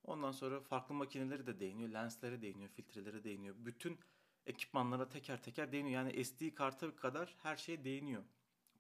Ondan 0.05 0.33
sonra 0.33 0.61
farklı 0.61 0.95
makineleri 0.95 1.47
de 1.47 1.61
değiniyor, 1.61 1.89
lenslere 1.91 2.43
değiniyor, 2.43 2.71
filtrelere 2.71 3.25
değiniyor. 3.25 3.55
Bütün 3.59 3.99
ekipmanlara 4.47 5.09
teker 5.09 5.43
teker 5.43 5.73
değiniyor. 5.73 6.03
Yani 6.03 6.25
SD 6.25 6.55
kartı 6.55 6.97
kadar 6.97 7.35
her 7.43 7.57
şeye 7.57 7.85
değiniyor 7.85 8.23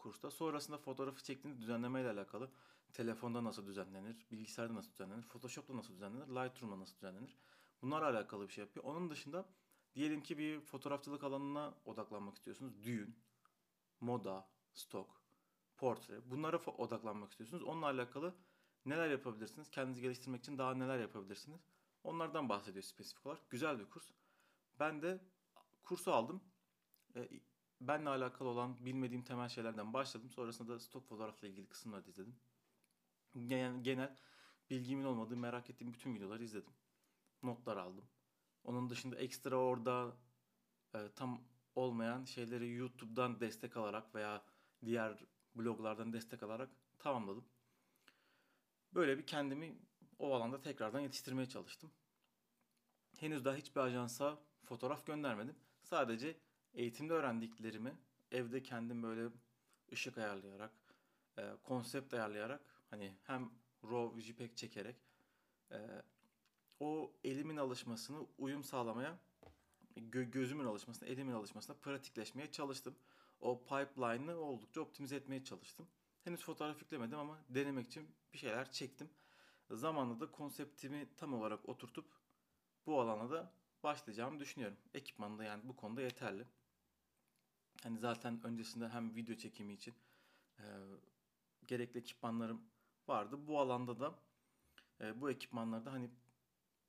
kursta. 0.04 0.30
Sonrasında 0.30 0.78
fotoğrafı 0.78 1.22
çektiğinde 1.22 1.60
düzenlemeyle 1.60 2.10
alakalı. 2.10 2.50
Telefonda 2.92 3.44
nasıl 3.44 3.66
düzenlenir, 3.66 4.26
bilgisayarda 4.30 4.74
nasıl 4.74 4.92
düzenlenir, 4.92 5.22
Photoshop'ta 5.22 5.76
nasıl 5.76 5.94
düzenlenir, 5.94 6.28
Lightroom'da 6.28 6.80
nasıl 6.80 6.94
düzenlenir. 6.96 7.38
Bunlarla 7.82 8.10
alakalı 8.10 8.48
bir 8.48 8.52
şey 8.52 8.64
yapıyor. 8.64 8.84
Onun 8.84 9.10
dışında 9.10 9.44
diyelim 9.94 10.22
ki 10.22 10.38
bir 10.38 10.60
fotoğrafçılık 10.60 11.24
alanına 11.24 11.74
odaklanmak 11.84 12.36
istiyorsunuz. 12.36 12.82
Düğün, 12.82 13.16
moda, 14.00 14.48
stok, 14.74 15.22
portre. 15.76 16.30
Bunlara 16.30 16.56
odaklanmak 16.56 17.30
istiyorsunuz. 17.30 17.62
Onunla 17.62 17.86
alakalı 17.86 18.34
neler 18.86 19.10
yapabilirsiniz? 19.10 19.70
Kendinizi 19.70 20.00
geliştirmek 20.00 20.40
için 20.40 20.58
daha 20.58 20.74
neler 20.74 20.98
yapabilirsiniz? 20.98 21.60
Onlardan 22.04 22.48
bahsediyor 22.48 22.82
spesifik 22.82 23.26
olarak. 23.26 23.50
Güzel 23.50 23.78
bir 23.78 23.90
kurs. 23.90 24.10
Ben 24.80 25.02
de 25.02 25.20
kursu 25.82 26.12
aldım. 26.12 26.42
E, 27.16 27.28
benle 27.80 28.08
alakalı 28.08 28.48
olan 28.48 28.84
bilmediğim 28.84 29.22
temel 29.22 29.48
şeylerden 29.48 29.92
başladım. 29.92 30.30
Sonrasında 30.30 30.74
da 30.74 30.80
stok 30.80 31.08
fotoğrafla 31.08 31.48
ilgili 31.48 31.68
kısımları 31.68 32.08
izledim. 32.08 32.36
Genel, 33.46 33.84
genel 33.84 34.16
bilgimin 34.70 35.04
olmadığı, 35.04 35.36
merak 35.36 35.70
ettiğim 35.70 35.92
bütün 35.92 36.14
videoları 36.14 36.44
izledim. 36.44 36.72
Notlar 37.42 37.76
aldım. 37.76 38.04
Onun 38.64 38.90
dışında 38.90 39.16
ekstra 39.16 39.56
orada 39.56 40.16
e, 40.94 41.08
tam 41.16 41.40
olmayan 41.74 42.24
şeyleri 42.24 42.72
YouTube'dan 42.72 43.40
destek 43.40 43.76
alarak 43.76 44.14
veya 44.14 44.44
diğer 44.84 45.24
bloglardan 45.54 46.12
destek 46.12 46.42
alarak 46.42 46.70
tamamladım. 46.98 47.44
Böyle 48.94 49.18
bir 49.18 49.26
kendimi 49.26 49.78
o 50.18 50.34
alanda 50.34 50.60
tekrardan 50.60 51.00
yetiştirmeye 51.00 51.48
çalıştım. 51.48 51.90
Henüz 53.18 53.44
daha 53.44 53.56
hiçbir 53.56 53.80
ajansa 53.80 54.38
fotoğraf 54.64 55.06
göndermedim. 55.06 55.56
Sadece 55.82 56.36
eğitimde 56.74 57.12
öğrendiklerimi 57.12 57.94
evde 58.30 58.62
kendim 58.62 59.02
böyle 59.02 59.28
ışık 59.92 60.18
ayarlayarak, 60.18 60.72
e, 61.38 61.52
konsept 61.62 62.14
ayarlayarak 62.14 62.60
hani 62.90 63.16
hem 63.22 63.50
RAW, 63.84 64.20
JPEG 64.20 64.56
çekerek 64.56 64.96
e, 65.72 65.78
o 66.80 67.12
elimin 67.24 67.56
alışmasını 67.56 68.26
uyum 68.38 68.64
sağlamaya, 68.64 69.18
gö- 69.96 70.30
gözümün 70.30 70.64
alışmasına, 70.64 71.08
elimin 71.08 71.32
alışmasına 71.32 71.76
pratikleşmeye 71.76 72.50
çalıştım. 72.50 72.94
O 73.40 73.62
pipeline'ı 73.64 74.36
oldukça 74.36 74.80
optimize 74.80 75.16
etmeye 75.16 75.44
çalıştım. 75.44 75.88
Henüz 76.24 76.42
fotoğraf 76.42 76.80
yüklemedim 76.82 77.18
ama 77.18 77.38
denemek 77.48 77.86
için 77.86 78.08
bir 78.32 78.38
şeyler 78.38 78.72
çektim. 78.72 79.10
Zamanla 79.70 80.20
da 80.20 80.30
konseptimi 80.30 81.08
tam 81.16 81.34
olarak 81.34 81.68
oturtup 81.68 82.06
bu 82.86 83.00
alana 83.00 83.30
da 83.30 83.52
başlayacağımı 83.82 84.40
düşünüyorum. 84.40 84.76
Ekipman 84.94 85.38
da 85.38 85.44
yani 85.44 85.68
bu 85.68 85.76
konuda 85.76 86.00
yeterli. 86.02 86.46
Hani 87.84 87.98
zaten 87.98 88.40
öncesinde 88.44 88.88
hem 88.88 89.14
video 89.16 89.36
çekimi 89.36 89.72
için 89.72 89.94
e, 90.58 90.64
gerekli 91.66 91.98
ekipmanlarım 92.00 92.62
vardı. 93.08 93.46
Bu 93.46 93.60
alanda 93.60 94.00
da 94.00 94.14
e, 95.00 95.20
bu 95.20 95.30
ekipmanlarda 95.30 95.92
hani 95.92 96.10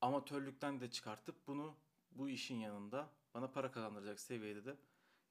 amatörlükten 0.01 0.79
de 0.79 0.91
çıkartıp 0.91 1.47
bunu 1.47 1.75
bu 2.11 2.29
işin 2.29 2.55
yanında 2.55 3.09
bana 3.33 3.51
para 3.51 3.71
kazandıracak 3.71 4.19
seviyede 4.19 4.65
de 4.65 4.77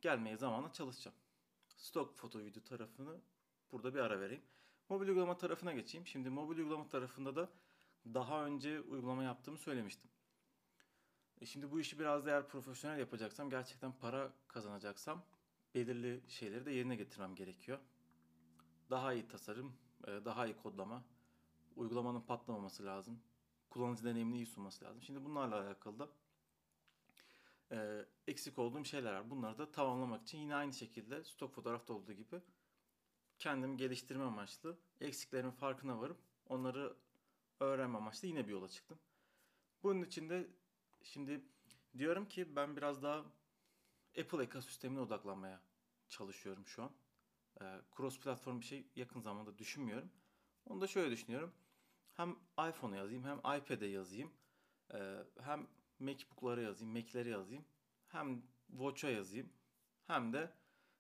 gelmeye 0.01 0.37
zamanla 0.37 0.73
çalışacağım. 0.73 1.17
Stok 1.77 2.17
foto 2.17 2.39
video 2.39 2.63
tarafını 2.63 3.21
burada 3.73 3.95
bir 3.95 4.01
ara 4.01 4.21
vereyim. 4.21 4.43
Mobil 4.89 5.09
uygulama 5.09 5.37
tarafına 5.37 5.73
geçeyim. 5.73 6.07
Şimdi 6.07 6.31
mobil 6.31 6.59
uygulama 6.59 6.89
tarafında 6.89 7.37
da 7.37 7.51
daha 8.07 8.45
önce 8.47 8.81
uygulama 8.81 9.23
yaptığımı 9.23 9.59
söylemiştim. 9.59 10.11
E 11.41 11.47
şimdi 11.47 11.71
bu 11.71 11.81
işi 11.81 11.99
biraz 11.99 12.27
da 12.27 12.31
eğer 12.31 12.49
profesyonel 12.49 12.99
yapacaksam, 12.99 13.51
gerçekten 13.51 13.93
para 13.93 14.33
kazanacaksam 14.49 15.25
belirli 15.75 16.21
şeyleri 16.29 16.67
de 16.67 16.71
yerine 16.71 16.97
getirmem 16.97 17.35
gerekiyor. 17.35 17.79
Daha 18.91 19.13
iyi 19.13 19.29
tasarım, 19.29 19.73
e, 20.07 20.11
daha 20.25 20.47
iyi 20.47 20.57
kodlama, 20.57 21.05
uygulamanın 21.77 22.21
patlamaması 22.21 22.85
lazım. 22.85 23.21
Kullanıcı 23.71 24.05
deneyimini 24.05 24.37
iyi 24.37 24.47
sunması 24.47 24.85
lazım. 24.85 25.03
Şimdi 25.03 25.25
bunlarla 25.25 25.61
alakalı 25.61 25.99
da 25.99 26.09
e, 27.73 28.07
eksik 28.27 28.59
olduğum 28.59 28.85
şeyler 28.85 29.13
var. 29.13 29.31
Bunları 29.31 29.59
da 29.59 29.73
tamamlamak 29.73 30.23
için 30.23 30.39
yine 30.39 30.55
aynı 30.55 30.73
şekilde 30.73 31.25
stok 31.25 31.55
fotoğrafta 31.55 31.95
olduğu 31.95 32.13
gibi 32.13 32.41
kendimi 33.39 33.77
geliştirme 33.77 34.25
amaçlı 34.25 34.77
eksiklerimin 35.01 35.53
farkına 35.53 36.01
varıp 36.01 36.19
onları 36.47 36.97
öğrenme 37.61 37.99
amaçlı 37.99 38.29
yine 38.29 38.47
bir 38.47 38.53
yola 38.53 38.69
çıktım. 38.69 38.99
Bunun 39.83 40.03
için 40.03 40.29
de 40.29 40.47
şimdi 41.03 41.45
diyorum 41.99 42.29
ki 42.29 42.57
ben 42.57 42.77
biraz 42.77 43.03
daha 43.03 43.25
Apple 44.21 44.43
ekosistemine 44.43 45.01
odaklanmaya 45.01 45.61
çalışıyorum 46.09 46.67
şu 46.67 46.83
an. 46.83 46.91
Ee, 47.61 47.81
cross 47.97 48.21
platform 48.21 48.61
bir 48.61 48.65
şey 48.65 48.87
yakın 48.97 49.21
zamanda 49.21 49.59
düşünmüyorum. 49.59 50.11
Onu 50.67 50.81
da 50.81 50.87
şöyle 50.87 51.11
düşünüyorum. 51.11 51.53
Hem 52.13 52.37
iPhone'a 52.69 52.97
yazayım 52.97 53.25
hem 53.25 53.39
iPad'e 53.39 53.87
yazayım. 53.87 54.33
Ee, 54.95 55.25
hem 55.41 55.67
MacBook'lara 55.99 56.61
yazayım, 56.61 56.93
Mac'lere 56.95 57.29
yazayım. 57.29 57.65
Hem 58.07 58.43
Watch'a 58.69 59.11
yazayım. 59.11 59.53
Hem 60.07 60.33
de 60.33 60.53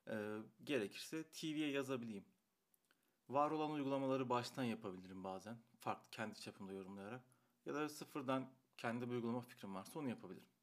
e, 0.09 0.38
gerekirse 0.64 1.25
TV'ye 1.25 1.71
yazabileyim. 1.71 2.25
Var 3.28 3.50
olan 3.50 3.71
uygulamaları 3.71 4.28
baştan 4.28 4.64
yapabilirim 4.64 5.25
bazen. 5.25 5.56
Farklı 5.78 6.11
kendi 6.11 6.40
çapımda 6.40 6.73
yorumlayarak. 6.73 7.23
Ya 7.66 7.75
da 7.75 7.88
sıfırdan 7.88 8.50
kendi 8.76 9.06
bir 9.06 9.14
uygulama 9.14 9.40
fikrim 9.40 9.75
varsa 9.75 9.99
onu 9.99 10.09
yapabilirim. 10.09 10.53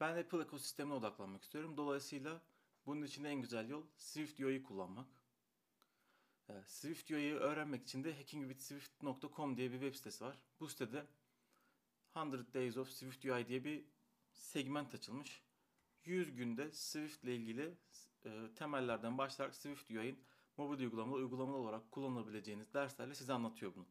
Ben 0.00 0.16
Apple 0.16 0.42
ekosistemine 0.42 0.94
odaklanmak 0.94 1.42
istiyorum. 1.42 1.76
Dolayısıyla 1.76 2.42
bunun 2.86 3.02
için 3.02 3.24
en 3.24 3.40
güzel 3.40 3.68
yol 3.68 3.86
SwiftUI'yi 3.96 4.62
kullanmak. 4.62 5.06
Ee, 6.48 6.62
SwiftUI'yi 6.66 7.34
öğrenmek 7.34 7.82
için 7.82 8.04
de 8.04 8.16
hackingwithswift.com 8.16 9.56
diye 9.56 9.72
bir 9.72 9.80
web 9.80 9.94
sitesi 9.94 10.24
var. 10.24 10.38
Bu 10.60 10.68
sitede 10.68 11.06
100 12.16 12.54
Days 12.54 12.76
of 12.76 12.90
SwiftUI 12.90 13.48
diye 13.48 13.64
bir 13.64 13.84
segment 14.32 14.94
açılmış. 14.94 15.42
100 16.04 16.36
günde 16.36 16.72
Swift 16.72 17.24
ile 17.24 17.36
ilgili 17.36 17.74
e, 18.24 18.54
temellerden 18.54 19.18
başlayarak 19.18 19.54
SwiftUI'nin 19.54 20.24
mobil 20.56 20.80
uygulamalı 20.80 21.16
uygulamalı 21.16 21.56
olarak 21.56 21.92
kullanabileceğiniz 21.92 22.74
derslerle 22.74 23.14
size 23.14 23.32
anlatıyor 23.32 23.74
bunu. 23.74 23.86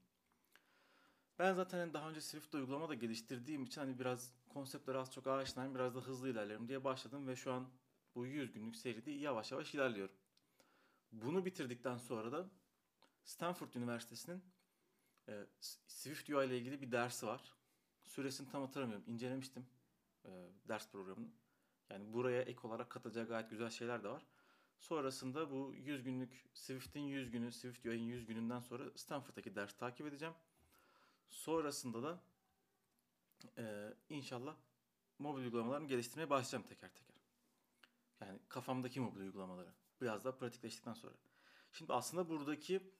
Ben 1.39 1.53
zaten 1.53 1.93
daha 1.93 2.09
önce 2.09 2.21
Swift 2.21 2.55
uygulama 2.55 2.89
da 2.89 2.93
geliştirdiğim 2.93 3.63
için 3.63 3.81
hani 3.81 3.99
biraz 3.99 4.33
konseptlere 4.49 4.97
az 4.97 5.13
çok 5.13 5.27
aşinayım, 5.27 5.75
biraz 5.75 5.95
da 5.95 5.99
hızlı 5.99 6.29
ilerlerim 6.29 6.67
diye 6.67 6.83
başladım 6.83 7.27
ve 7.27 7.35
şu 7.35 7.53
an 7.53 7.69
bu 8.15 8.25
100 8.25 8.51
günlük 8.51 8.75
seride 8.75 9.11
yavaş 9.11 9.51
yavaş 9.51 9.75
ilerliyorum. 9.75 10.15
Bunu 11.11 11.45
bitirdikten 11.45 11.97
sonra 11.97 12.31
da 12.31 12.49
Stanford 13.23 13.73
Üniversitesi'nin 13.73 14.43
e, 15.29 15.45
Swift 15.87 16.29
UI 16.29 16.45
ile 16.45 16.57
ilgili 16.57 16.81
bir 16.81 16.91
dersi 16.91 17.27
var. 17.27 17.53
Süresini 18.03 18.49
tam 18.49 18.61
hatırlamıyorum. 18.61 19.05
İncelemiştim 19.07 19.65
e, 20.25 20.29
ders 20.67 20.91
programını. 20.91 21.31
Yani 21.89 22.13
buraya 22.13 22.41
ek 22.41 22.59
olarak 22.63 22.89
katacağı 22.89 23.27
gayet 23.27 23.49
güzel 23.49 23.69
şeyler 23.69 24.03
de 24.03 24.09
var. 24.09 24.25
Sonrasında 24.79 25.51
bu 25.51 25.73
100 25.75 26.03
günlük 26.03 26.49
Swift'in 26.53 26.99
100 26.99 27.31
günü, 27.31 27.51
Swift 27.51 27.85
UI'nin 27.85 28.03
100 28.03 28.25
gününden 28.25 28.59
sonra 28.59 28.83
Stanford'daki 28.95 29.55
ders 29.55 29.73
takip 29.73 30.07
edeceğim. 30.07 30.33
Sonrasında 31.29 32.03
da 32.03 32.19
e, 33.57 33.93
inşallah 34.09 34.55
mobil 35.19 35.43
uygulamalarımı 35.43 35.87
geliştirmeye 35.87 36.29
başlayacağım 36.29 36.63
teker 36.63 36.93
teker. 36.93 37.15
Yani 38.21 38.39
kafamdaki 38.49 38.99
mobil 38.99 39.19
uygulamaları. 39.19 39.73
Biraz 40.01 40.25
daha 40.25 40.37
pratikleştikten 40.37 40.93
sonra. 40.93 41.13
Şimdi 41.71 41.93
aslında 41.93 42.29
buradaki 42.29 42.93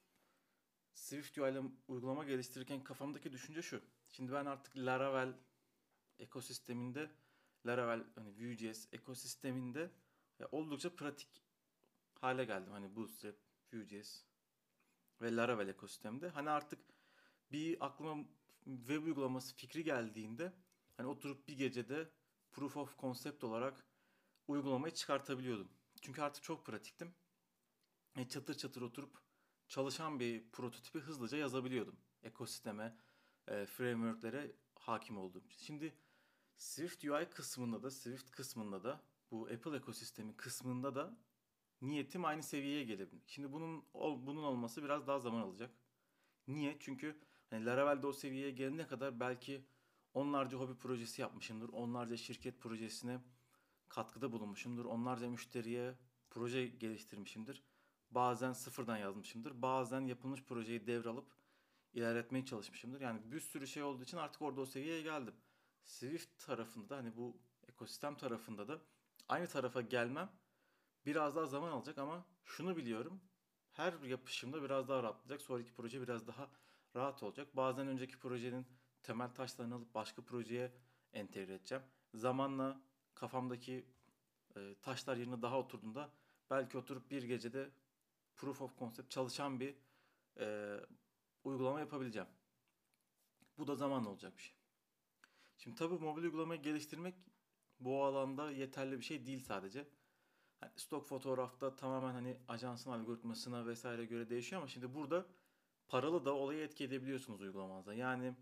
Swift 0.94 1.38
UI 1.38 1.72
uygulama 1.88 2.24
geliştirirken 2.24 2.84
kafamdaki 2.84 3.32
düşünce 3.32 3.62
şu. 3.62 3.82
Şimdi 4.10 4.32
ben 4.32 4.46
artık 4.46 4.78
Laravel 4.78 5.34
ekosisteminde 6.20 7.12
Laravel 7.66 8.04
hani 8.16 8.30
Vue.js 8.30 8.88
ekosisteminde 8.92 9.92
oldukça 10.52 10.96
pratik 10.96 11.44
hale 12.22 12.46
geldim. 12.46 12.72
Hani 12.72 12.96
Bootstrap, 12.96 13.36
Vue.js 13.74 14.24
ve 15.22 15.36
Laravel 15.36 15.68
ekosistemde. 15.68 16.30
Hani 16.30 16.50
artık 16.50 16.80
bir 17.52 17.86
aklıma 17.86 18.26
web 18.76 19.04
uygulaması 19.04 19.56
fikri 19.56 19.84
geldiğinde 19.84 20.54
hani 20.98 21.08
oturup 21.08 21.48
bir 21.48 21.58
gecede 21.58 22.10
proof 22.52 22.78
of 22.78 23.00
concept 23.00 23.44
olarak 23.44 23.86
uygulamayı 24.48 24.94
çıkartabiliyordum. 24.94 25.72
Çünkü 26.02 26.22
artık 26.22 26.44
çok 26.44 26.66
pratiktim. 26.66 27.16
E, 28.18 28.28
çatır 28.30 28.54
çatır 28.58 28.82
oturup 28.82 29.18
çalışan 29.68 30.20
bir 30.20 30.52
prototipi 30.52 31.00
hızlıca 31.00 31.38
yazabiliyordum. 31.38 32.00
Ekosisteme, 32.24 32.98
e, 33.48 33.66
frameworklere 33.66 34.56
hakim 34.76 35.18
için. 35.28 35.50
Şimdi 35.50 35.98
Swift 36.56 37.06
UI 37.06 37.30
kısmında 37.30 37.84
da, 37.84 37.92
Swift 37.92 38.32
kısmında 38.32 38.84
da, 38.84 39.04
bu 39.32 39.48
Apple 39.48 39.78
ekosistemi 39.78 40.38
kısmında 40.38 40.96
da 40.96 41.18
niyetim 41.82 42.26
aynı 42.26 42.44
seviyeye 42.44 42.84
gelebilmek. 42.84 43.30
Şimdi 43.30 43.52
bunun 43.52 43.86
bunun 43.94 44.44
olması 44.44 44.84
biraz 44.84 45.08
daha 45.08 45.20
zaman 45.20 45.42
alacak. 45.42 45.72
Niye? 46.48 46.78
Çünkü 46.80 47.20
hani 47.50 47.66
Laravel'de 47.66 48.08
o 48.08 48.14
seviyeye 48.14 48.52
gelene 48.52 48.88
kadar 48.88 49.20
belki 49.20 49.66
onlarca 50.14 50.58
hobi 50.58 50.76
projesi 50.76 51.22
yapmışımdır. 51.22 51.70
Onlarca 51.70 52.18
şirket 52.18 52.62
projesine 52.62 53.20
katkıda 53.90 54.32
bulunmuşumdur. 54.32 54.86
Onlarca 54.86 55.30
müşteriye 55.30 55.96
proje 56.30 56.68
geliştirmişimdir. 56.68 57.64
Bazen 58.12 58.54
sıfırdan 58.54 58.98
yazmışımdır. 58.98 59.62
Bazen 59.62 60.02
yapılmış 60.02 60.44
projeyi 60.44 60.88
devralıp 60.88 61.28
ilerletmeye 61.94 62.46
çalışmışımdır. 62.46 63.02
Yani 63.02 63.32
bir 63.32 63.40
sürü 63.40 63.68
şey 63.68 63.84
olduğu 63.84 64.04
için 64.04 64.18
artık 64.18 64.42
orada 64.42 64.62
o 64.62 64.66
seviyeye 64.66 65.02
geldim. 65.02 65.34
Swift 65.84 66.46
tarafında 66.46 66.90
da 66.90 66.98
hani 66.98 67.16
bu 67.16 67.38
ekosistem 67.68 68.16
tarafında 68.16 68.68
da 68.68 68.82
aynı 69.30 69.48
tarafa 69.48 69.82
gelmem 69.82 70.30
biraz 71.06 71.36
daha 71.36 71.46
zaman 71.46 71.72
alacak 71.72 71.98
ama 71.98 72.26
şunu 72.46 72.78
biliyorum. 72.78 73.22
Her 73.72 73.94
yapışımda 73.94 74.64
biraz 74.64 74.90
daha 74.90 75.04
rahatlayacak. 75.04 75.42
Sonraki 75.42 75.74
proje 75.74 76.02
biraz 76.02 76.28
daha 76.28 76.50
rahat 76.98 77.24
olacak. 77.24 77.56
Bazen 77.56 77.88
önceki 77.88 78.20
projenin 78.20 78.68
temel 79.04 79.30
taşlarını 79.30 79.76
alıp 79.76 79.94
başka 79.94 80.22
projeye 80.22 80.72
entegre 81.14 81.54
edeceğim. 81.54 81.84
Zamanla 82.14 82.82
kafamdaki 83.14 83.86
e, 84.56 84.76
taşlar 84.82 85.18
yerine 85.18 85.42
daha 85.42 85.60
oturduğunda 85.60 86.10
belki 86.50 86.78
oturup 86.78 87.12
bir 87.12 87.24
gecede 87.24 87.70
proof 88.36 88.62
of 88.62 88.80
concept 88.80 89.12
çalışan 89.12 89.60
bir 89.60 89.76
e, 90.40 90.78
uygulama 91.44 91.80
yapabileceğim. 91.80 92.28
Bu 93.58 93.68
da 93.68 93.76
zamanla 93.76 94.10
olacak 94.10 94.38
bir 94.38 94.44
şey. 94.44 94.56
Şimdi 95.58 95.76
tabii 95.76 95.96
mobil 95.96 96.24
uygulamayı 96.24 96.62
geliştirmek 96.62 97.16
bu 97.80 98.04
alanda 98.04 98.52
yeterli 98.52 98.98
bir 98.98 99.04
şey 99.04 99.26
değil 99.26 99.40
sadece. 99.40 99.88
Yani 100.62 100.72
stok 100.76 101.08
fotoğrafta 101.08 101.76
tamamen 101.76 102.14
hani 102.14 102.38
ajansın 102.48 102.92
algoritmasına 102.92 103.66
vesaire 103.66 104.06
göre 104.06 104.30
değişiyor 104.30 104.62
ama 104.62 104.68
şimdi 104.68 104.94
burada 104.94 105.26
paralı 105.88 106.26
da 106.26 106.34
olayı 106.34 106.64
etki 106.64 106.84
edebiliyorsunuz 106.84 107.42
uygulamanıza. 107.42 107.94
Yani 107.94 108.34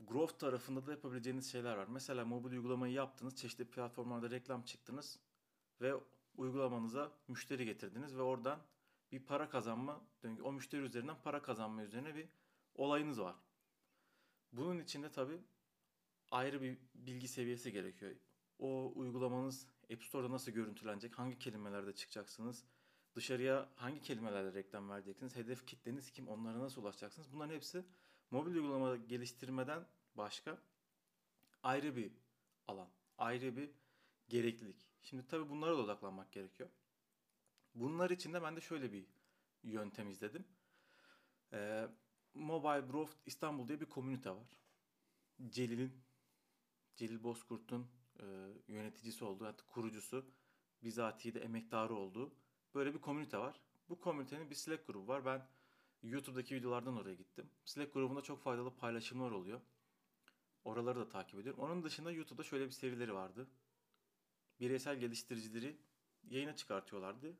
growth 0.00 0.38
tarafında 0.38 0.86
da 0.86 0.90
yapabileceğiniz 0.90 1.52
şeyler 1.52 1.76
var. 1.76 1.86
Mesela 1.88 2.24
mobil 2.24 2.50
uygulamayı 2.50 2.92
yaptınız, 2.92 3.36
çeşitli 3.36 3.64
platformlarda 3.64 4.30
reklam 4.30 4.62
çıktınız 4.62 5.18
ve 5.80 5.94
uygulamanıza 6.36 7.12
müşteri 7.28 7.64
getirdiniz 7.64 8.16
ve 8.16 8.22
oradan 8.22 8.60
bir 9.12 9.20
para 9.24 9.48
kazanma, 9.48 10.00
o 10.42 10.52
müşteri 10.52 10.82
üzerinden 10.82 11.16
para 11.24 11.42
kazanma 11.42 11.82
üzerine 11.82 12.14
bir 12.14 12.28
olayınız 12.74 13.20
var. 13.20 13.36
Bunun 14.52 14.78
içinde 14.78 15.10
tabii 15.10 15.40
ayrı 16.30 16.62
bir 16.62 16.78
bilgi 16.94 17.28
seviyesi 17.28 17.72
gerekiyor. 17.72 18.16
O 18.58 18.92
uygulamanız 18.94 19.66
App 19.92 20.04
Store'da 20.04 20.30
nasıl 20.30 20.52
görüntülenecek, 20.52 21.18
hangi 21.18 21.38
kelimelerde 21.38 21.94
çıkacaksınız, 21.94 22.64
dışarıya 23.18 23.68
hangi 23.74 24.00
kelimelerle 24.00 24.54
reklam 24.54 24.90
vereceksiniz, 24.90 25.36
hedef 25.36 25.66
kitleniz 25.66 26.10
kim, 26.10 26.28
onlara 26.28 26.58
nasıl 26.58 26.82
ulaşacaksınız. 26.82 27.32
Bunların 27.32 27.54
hepsi 27.54 27.84
mobil 28.30 28.54
uygulama 28.54 28.96
geliştirmeden 28.96 29.86
başka 30.14 30.58
ayrı 31.62 31.96
bir 31.96 32.12
alan, 32.66 32.88
ayrı 33.18 33.56
bir 33.56 33.70
gereklilik. 34.28 34.86
Şimdi 35.02 35.26
tabii 35.26 35.48
bunlara 35.48 35.72
da 35.78 35.82
odaklanmak 35.82 36.32
gerekiyor. 36.32 36.68
Bunlar 37.74 38.10
için 38.10 38.32
de 38.32 38.42
ben 38.42 38.56
de 38.56 38.60
şöyle 38.60 38.92
bir 38.92 39.06
yöntem 39.62 40.10
izledim. 40.10 40.44
Ee, 41.52 41.88
Mobile 42.34 42.86
Growth 42.86 43.12
İstanbul 43.26 43.68
diye 43.68 43.80
bir 43.80 43.86
komünite 43.86 44.30
var. 44.30 44.46
Celil'in, 45.48 46.04
Celil 46.96 47.22
Bozkurt'un 47.22 47.86
e, 48.20 48.24
yöneticisi 48.68 49.24
olduğu, 49.24 49.46
hatta 49.46 49.66
kurucusu, 49.66 50.26
bizatihi 50.82 51.34
de 51.34 51.40
emektarı 51.40 51.94
olduğu 51.94 52.32
böyle 52.74 52.94
bir 52.94 52.98
komünite 52.98 53.38
var. 53.38 53.60
Bu 53.88 54.00
komünitenin 54.00 54.50
bir 54.50 54.54
Slack 54.54 54.86
grubu 54.86 55.08
var. 55.08 55.24
Ben 55.24 55.48
YouTube'daki 56.02 56.54
videolardan 56.54 56.96
oraya 56.96 57.14
gittim. 57.14 57.50
Slack 57.64 57.94
grubunda 57.94 58.22
çok 58.22 58.42
faydalı 58.42 58.76
paylaşımlar 58.76 59.30
oluyor. 59.30 59.60
Oraları 60.64 60.98
da 60.98 61.08
takip 61.08 61.40
ediyorum. 61.40 61.60
Onun 61.60 61.82
dışında 61.82 62.10
YouTube'da 62.10 62.42
şöyle 62.42 62.66
bir 62.66 62.70
serileri 62.70 63.14
vardı. 63.14 63.48
Bireysel 64.60 65.00
geliştiricileri 65.00 65.76
yayına 66.30 66.56
çıkartıyorlardı. 66.56 67.36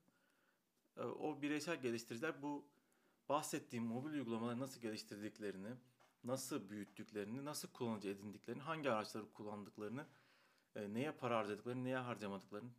E, 0.97 1.03
o 1.03 1.43
bireysel 1.43 1.83
geliştiriciler 1.83 2.43
bu 2.43 2.65
bahsettiğim 3.29 3.85
mobil 3.85 4.13
uygulamaları 4.13 4.61
nasıl 4.61 4.81
geliştirdiklerini, 4.81 5.75
nasıl 6.25 6.71
büyüttüklerini, 6.71 7.45
nasıl 7.45 7.69
kullanıcı 7.69 8.09
edindiklerini, 8.09 8.63
hangi 8.63 8.91
araçları 8.91 9.33
kullandıklarını, 9.33 10.07
e, 10.77 10.95
neye 10.95 11.13
para 11.13 11.39
harcadıklarını, 11.39 11.85
neye 11.85 11.99
harcamadıklarını, 11.99 12.71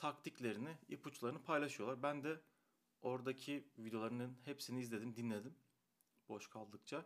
taktiklerini, 0.00 0.76
ipuçlarını 0.88 1.42
paylaşıyorlar. 1.42 2.02
Ben 2.02 2.24
de 2.24 2.40
oradaki 3.02 3.68
videolarının 3.78 4.38
hepsini 4.44 4.80
izledim, 4.80 5.16
dinledim. 5.16 5.54
Boş 6.28 6.50
kaldıkça. 6.50 7.04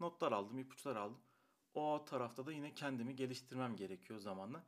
Notlar 0.00 0.32
aldım, 0.32 0.58
ipuçlar 0.58 0.96
aldım. 0.96 1.20
O 1.74 2.04
tarafta 2.04 2.46
da 2.46 2.52
yine 2.52 2.74
kendimi 2.74 3.16
geliştirmem 3.16 3.76
gerekiyor 3.76 4.18
zamanla. 4.18 4.64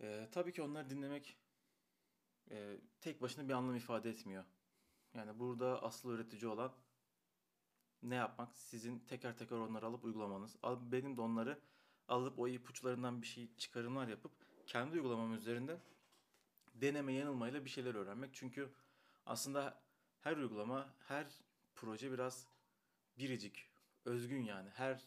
Ee, 0.00 0.28
tabii 0.32 0.52
ki 0.52 0.62
onları 0.62 0.90
dinlemek 0.90 1.36
e, 2.50 2.80
tek 3.00 3.22
başına 3.22 3.48
bir 3.48 3.52
anlam 3.52 3.76
ifade 3.76 4.10
etmiyor. 4.10 4.44
Yani 5.14 5.38
burada 5.38 5.82
asıl 5.82 6.10
öğretici 6.10 6.50
olan 6.50 6.72
ne 8.02 8.14
yapmak? 8.14 8.56
Sizin 8.56 8.98
teker 8.98 9.38
teker 9.38 9.56
onları 9.56 9.86
alıp 9.86 10.04
uygulamanız. 10.04 10.56
Benim 10.64 11.16
de 11.16 11.20
onları 11.20 11.60
alıp 12.08 12.38
o 12.38 12.48
ipuçlarından 12.48 13.22
bir 13.22 13.26
şey 13.26 13.56
çıkarımlar 13.56 14.08
yapıp 14.08 14.32
kendi 14.66 14.96
uygulamam 14.96 15.34
üzerinde 15.34 15.80
deneme 16.80 17.12
yanılmayla 17.12 17.64
bir 17.64 17.70
şeyler 17.70 17.94
öğrenmek. 17.94 18.34
Çünkü 18.34 18.72
aslında 19.26 19.82
her 20.20 20.36
uygulama, 20.36 20.94
her 21.08 21.26
proje 21.74 22.12
biraz 22.12 22.46
biricik, 23.18 23.70
özgün 24.04 24.42
yani. 24.42 24.70
Her 24.70 25.04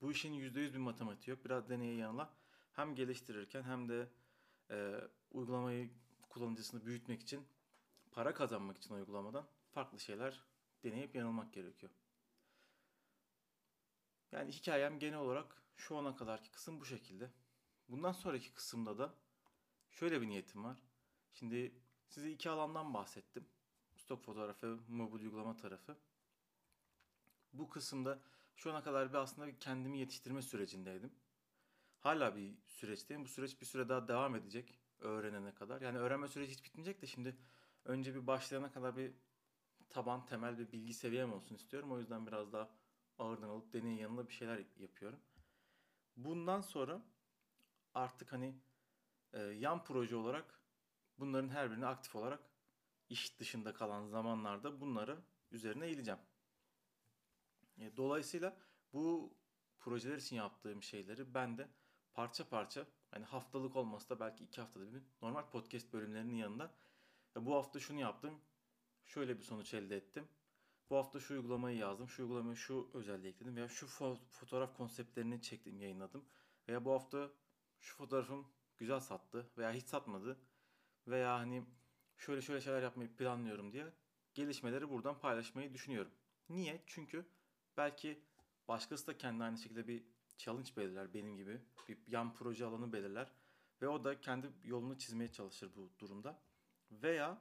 bu 0.00 0.12
işin 0.12 0.32
yüzde 0.32 0.60
yüz 0.60 0.74
bir 0.74 0.78
matematiği 0.78 1.36
yok. 1.36 1.44
Biraz 1.44 1.68
deneye 1.68 1.96
yanıla 1.96 2.34
hem 2.72 2.94
geliştirirken 2.94 3.62
hem 3.62 3.88
de 3.88 4.08
e, 4.70 5.00
uygulamayı 5.30 5.90
kullanıcısını 6.28 6.86
büyütmek 6.86 7.22
için 7.22 7.46
para 8.12 8.34
kazanmak 8.34 8.76
için 8.76 8.94
uygulamadan 8.94 9.46
farklı 9.70 10.00
şeyler 10.00 10.42
deneyip 10.84 11.14
yanılmak 11.14 11.52
gerekiyor. 11.52 11.92
Yani 14.32 14.52
hikayem 14.52 14.98
genel 14.98 15.18
olarak 15.18 15.62
şu 15.76 15.96
ana 15.96 16.16
kadarki 16.16 16.50
kısım 16.50 16.80
bu 16.80 16.84
şekilde. 16.84 17.30
Bundan 17.88 18.12
sonraki 18.12 18.52
kısımda 18.52 18.98
da 18.98 19.14
şöyle 19.90 20.20
bir 20.20 20.28
niyetim 20.28 20.64
var. 20.64 20.82
Şimdi 21.38 21.72
size 22.08 22.30
iki 22.30 22.50
alandan 22.50 22.94
bahsettim. 22.94 23.46
Stok 23.96 24.24
fotoğrafı, 24.24 24.78
mobil 24.88 25.20
uygulama 25.20 25.56
tarafı. 25.56 25.96
Bu 27.52 27.68
kısımda 27.68 28.18
şu 28.56 28.70
ana 28.70 28.82
kadar 28.82 29.08
bir 29.08 29.14
aslında 29.14 29.58
kendimi 29.58 29.98
yetiştirme 29.98 30.42
sürecindeydim. 30.42 31.12
Hala 32.00 32.36
bir 32.36 32.54
süreçteyim. 32.66 33.24
Bu 33.24 33.28
süreç 33.28 33.60
bir 33.60 33.66
süre 33.66 33.88
daha 33.88 34.08
devam 34.08 34.34
edecek 34.34 34.78
öğrenene 34.98 35.54
kadar. 35.54 35.80
Yani 35.80 35.98
öğrenme 35.98 36.28
süreci 36.28 36.52
hiç 36.52 36.64
bitmeyecek 36.64 37.02
de 37.02 37.06
şimdi 37.06 37.36
önce 37.84 38.14
bir 38.14 38.26
başlayana 38.26 38.72
kadar 38.72 38.96
bir 38.96 39.12
taban, 39.90 40.26
temel 40.26 40.58
bir 40.58 40.72
bilgi 40.72 40.94
seviyem 40.94 41.32
olsun 41.32 41.54
istiyorum. 41.54 41.92
O 41.92 41.98
yüzden 41.98 42.26
biraz 42.26 42.52
daha 42.52 42.70
ağırdan 43.18 43.48
alıp 43.48 43.72
deneyin 43.72 43.98
yanında 43.98 44.28
bir 44.28 44.34
şeyler 44.34 44.64
yapıyorum. 44.76 45.20
Bundan 46.16 46.60
sonra 46.60 47.02
artık 47.94 48.32
hani 48.32 48.54
e, 49.32 49.40
yan 49.40 49.84
proje 49.84 50.16
olarak 50.16 50.65
bunların 51.18 51.48
her 51.48 51.70
birini 51.70 51.86
aktif 51.86 52.16
olarak 52.16 52.40
iş 53.08 53.40
dışında 53.40 53.74
kalan 53.74 54.06
zamanlarda 54.06 54.80
bunları 54.80 55.18
üzerine 55.50 55.86
eğileceğim. 55.86 56.20
E, 57.78 57.96
dolayısıyla 57.96 58.56
bu 58.92 59.34
projeler 59.78 60.16
için 60.16 60.36
yaptığım 60.36 60.82
şeyleri 60.82 61.34
ben 61.34 61.58
de 61.58 61.68
parça 62.14 62.48
parça 62.48 62.86
hani 63.10 63.24
haftalık 63.24 63.76
olmasa 63.76 64.08
da 64.08 64.20
belki 64.20 64.44
iki 64.44 64.60
haftada 64.60 64.92
bir 64.92 65.02
normal 65.22 65.50
podcast 65.50 65.92
bölümlerinin 65.92 66.34
yanında 66.34 66.74
bu 67.36 67.54
hafta 67.54 67.80
şunu 67.80 68.00
yaptım. 68.00 68.40
Şöyle 69.04 69.38
bir 69.38 69.42
sonuç 69.42 69.74
elde 69.74 69.96
ettim. 69.96 70.28
Bu 70.90 70.96
hafta 70.96 71.20
şu 71.20 71.34
uygulamayı 71.34 71.78
yazdım. 71.78 72.08
Şu 72.08 72.22
uygulamayı 72.22 72.56
şu 72.56 72.90
özelliği 72.94 73.32
ekledim. 73.32 73.56
Veya 73.56 73.68
şu 73.68 73.86
fo- 73.86 74.18
fotoğraf 74.30 74.76
konseptlerini 74.76 75.42
çektim, 75.42 75.80
yayınladım. 75.80 76.24
Veya 76.68 76.84
bu 76.84 76.92
hafta 76.92 77.30
şu 77.78 77.96
fotoğrafım 77.96 78.46
güzel 78.78 79.00
sattı 79.00 79.50
veya 79.58 79.72
hiç 79.72 79.86
satmadı. 79.86 80.38
Veya 81.06 81.38
hani 81.38 81.64
şöyle 82.16 82.42
şöyle 82.42 82.60
şeyler 82.60 82.82
yapmayı 82.82 83.16
planlıyorum 83.16 83.72
diye 83.72 83.92
gelişmeleri 84.34 84.90
buradan 84.90 85.18
paylaşmayı 85.18 85.74
düşünüyorum. 85.74 86.12
Niye? 86.48 86.82
Çünkü 86.86 87.26
belki 87.76 88.22
başkası 88.68 89.06
da 89.06 89.18
kendi 89.18 89.44
aynı 89.44 89.58
şekilde 89.58 89.88
bir 89.88 90.04
challenge 90.36 90.70
belirler 90.76 91.14
benim 91.14 91.36
gibi. 91.36 91.60
Bir 91.88 91.98
yan 92.06 92.34
proje 92.34 92.64
alanı 92.64 92.92
belirler. 92.92 93.32
Ve 93.82 93.88
o 93.88 94.04
da 94.04 94.20
kendi 94.20 94.50
yolunu 94.64 94.98
çizmeye 94.98 95.32
çalışır 95.32 95.70
bu 95.76 95.90
durumda. 95.98 96.42
Veya 96.90 97.38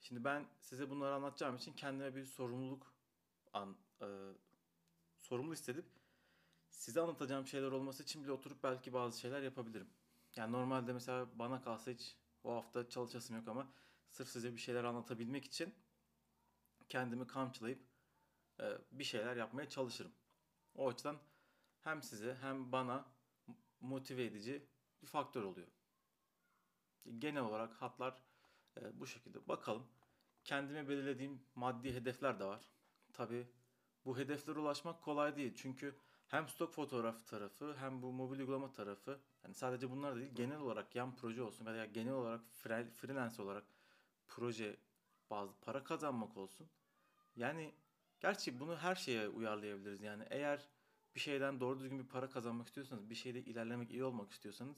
şimdi 0.00 0.24
ben 0.24 0.46
size 0.60 0.90
bunları 0.90 1.14
anlatacağım 1.14 1.56
için 1.56 1.72
kendime 1.72 2.14
bir 2.14 2.24
sorumluluk 2.24 2.94
an, 3.52 3.76
e, 4.02 4.06
sorumlu 5.18 5.52
hissedip 5.52 5.84
size 6.68 7.00
anlatacağım 7.00 7.46
şeyler 7.46 7.72
olması 7.72 8.02
için 8.02 8.24
bile 8.24 8.32
oturup 8.32 8.62
belki 8.62 8.92
bazı 8.92 9.20
şeyler 9.20 9.42
yapabilirim. 9.42 9.88
Yani 10.36 10.52
normalde 10.52 10.92
mesela 10.92 11.38
bana 11.38 11.62
kalsa 11.62 11.90
hiç 11.90 12.16
o 12.44 12.54
hafta 12.54 12.88
çalışasım 12.88 13.36
yok 13.36 13.48
ama 13.48 13.72
sırf 14.08 14.28
size 14.28 14.52
bir 14.52 14.60
şeyler 14.60 14.84
anlatabilmek 14.84 15.44
için 15.44 15.74
kendimi 16.88 17.26
kamçılayıp 17.26 17.82
e, 18.60 18.78
bir 18.92 19.04
şeyler 19.04 19.36
yapmaya 19.36 19.68
çalışırım. 19.68 20.12
O 20.74 20.88
açıdan 20.88 21.18
hem 21.80 22.02
size 22.02 22.34
hem 22.40 22.72
bana 22.72 23.06
motive 23.80 24.24
edici 24.24 24.66
bir 25.02 25.06
faktör 25.06 25.42
oluyor. 25.42 25.68
Genel 27.18 27.42
olarak 27.42 27.82
hatlar 27.82 28.22
e, 28.76 29.00
bu 29.00 29.06
şekilde. 29.06 29.48
Bakalım. 29.48 29.86
Kendime 30.44 30.88
belirlediğim 30.88 31.42
maddi 31.54 31.94
hedefler 31.94 32.40
de 32.40 32.44
var. 32.44 32.68
Tabi 33.12 33.48
bu 34.04 34.18
hedeflere 34.18 34.58
ulaşmak 34.58 35.02
kolay 35.02 35.36
değil. 35.36 35.54
Çünkü 35.56 35.96
hem 36.28 36.48
stok 36.48 36.74
fotoğraf 36.74 37.26
tarafı 37.26 37.76
hem 37.78 38.02
bu 38.02 38.12
mobil 38.12 38.38
uygulama 38.38 38.72
tarafı 38.72 39.20
yani 39.44 39.54
sadece 39.54 39.90
bunlar 39.90 40.16
değil 40.16 40.30
genel 40.34 40.58
olarak 40.58 40.94
yan 40.94 41.16
proje 41.16 41.42
olsun 41.42 41.66
veya 41.66 41.84
genel 41.84 42.12
olarak 42.12 42.40
freelance 42.96 43.42
olarak 43.42 43.64
proje 44.28 44.76
bazı 45.30 45.60
para 45.60 45.84
kazanmak 45.84 46.36
olsun. 46.36 46.68
Yani 47.36 47.74
gerçi 48.20 48.60
bunu 48.60 48.76
her 48.76 48.94
şeye 48.94 49.28
uyarlayabiliriz. 49.28 50.02
Yani 50.02 50.24
eğer 50.30 50.68
bir 51.14 51.20
şeyden 51.20 51.60
doğru 51.60 51.80
düzgün 51.80 51.98
bir 51.98 52.06
para 52.06 52.30
kazanmak 52.30 52.66
istiyorsanız, 52.66 53.10
bir 53.10 53.14
şeyde 53.14 53.40
ilerlemek, 53.40 53.90
iyi 53.90 54.04
olmak 54.04 54.30
istiyorsanız 54.30 54.76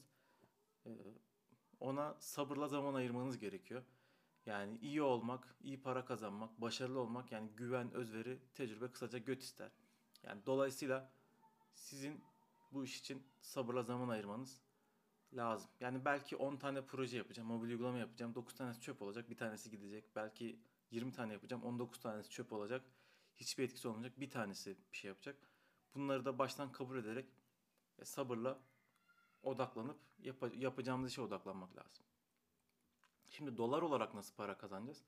ona 1.79 2.15
sabırla 2.19 2.67
zaman 2.67 2.93
ayırmanız 2.93 3.39
gerekiyor. 3.39 3.83
Yani 4.45 4.77
iyi 4.77 5.01
olmak, 5.01 5.55
iyi 5.61 5.81
para 5.81 6.05
kazanmak, 6.05 6.61
başarılı 6.61 6.99
olmak 6.99 7.31
yani 7.31 7.49
güven, 7.57 7.93
özveri, 7.93 8.39
tecrübe 8.55 8.91
kısaca 8.91 9.17
göt 9.17 9.43
ister. 9.43 9.71
Yani 10.23 10.41
dolayısıyla 10.45 11.11
sizin 11.77 12.23
bu 12.71 12.83
iş 12.83 12.99
için 12.99 13.23
sabırla 13.41 13.83
zaman 13.83 14.09
ayırmanız 14.09 14.61
lazım. 15.33 15.69
Yani 15.79 16.05
belki 16.05 16.35
10 16.35 16.57
tane 16.57 16.85
proje 16.85 17.17
yapacağım, 17.17 17.47
mobil 17.47 17.69
uygulama 17.69 17.97
yapacağım. 17.97 18.35
9 18.35 18.55
tanesi 18.55 18.81
çöp 18.81 19.01
olacak, 19.01 19.29
bir 19.29 19.37
tanesi 19.37 19.71
gidecek. 19.71 20.15
Belki 20.15 20.59
20 20.91 21.11
tane 21.11 21.33
yapacağım, 21.33 21.63
19 21.63 21.99
tanesi 21.99 22.29
çöp 22.29 22.53
olacak. 22.53 22.85
Hiçbir 23.35 23.63
etkisi 23.63 23.87
olmayacak, 23.87 24.19
bir 24.19 24.29
tanesi 24.29 24.77
bir 24.91 24.97
şey 24.97 25.07
yapacak. 25.09 25.51
Bunları 25.95 26.25
da 26.25 26.39
baştan 26.39 26.71
kabul 26.71 26.97
ederek 26.97 27.25
ve 27.99 28.05
sabırla 28.05 28.59
odaklanıp 29.43 29.97
yap- 30.19 30.55
yapacağımız 30.57 31.11
işe 31.11 31.21
odaklanmak 31.21 31.77
lazım. 31.77 32.05
Şimdi 33.29 33.57
dolar 33.57 33.81
olarak 33.81 34.13
nasıl 34.13 34.35
para 34.35 34.57
kazanacağız? 34.57 35.03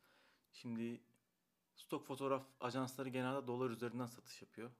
Şimdi 0.52 1.02
stok 1.76 2.06
fotoğraf 2.06 2.46
ajansları 2.60 3.10
genelde 3.10 3.48
dolar 3.48 3.70
üzerinden 3.70 4.06
satış 4.06 4.42
yapıyor. 4.42 4.72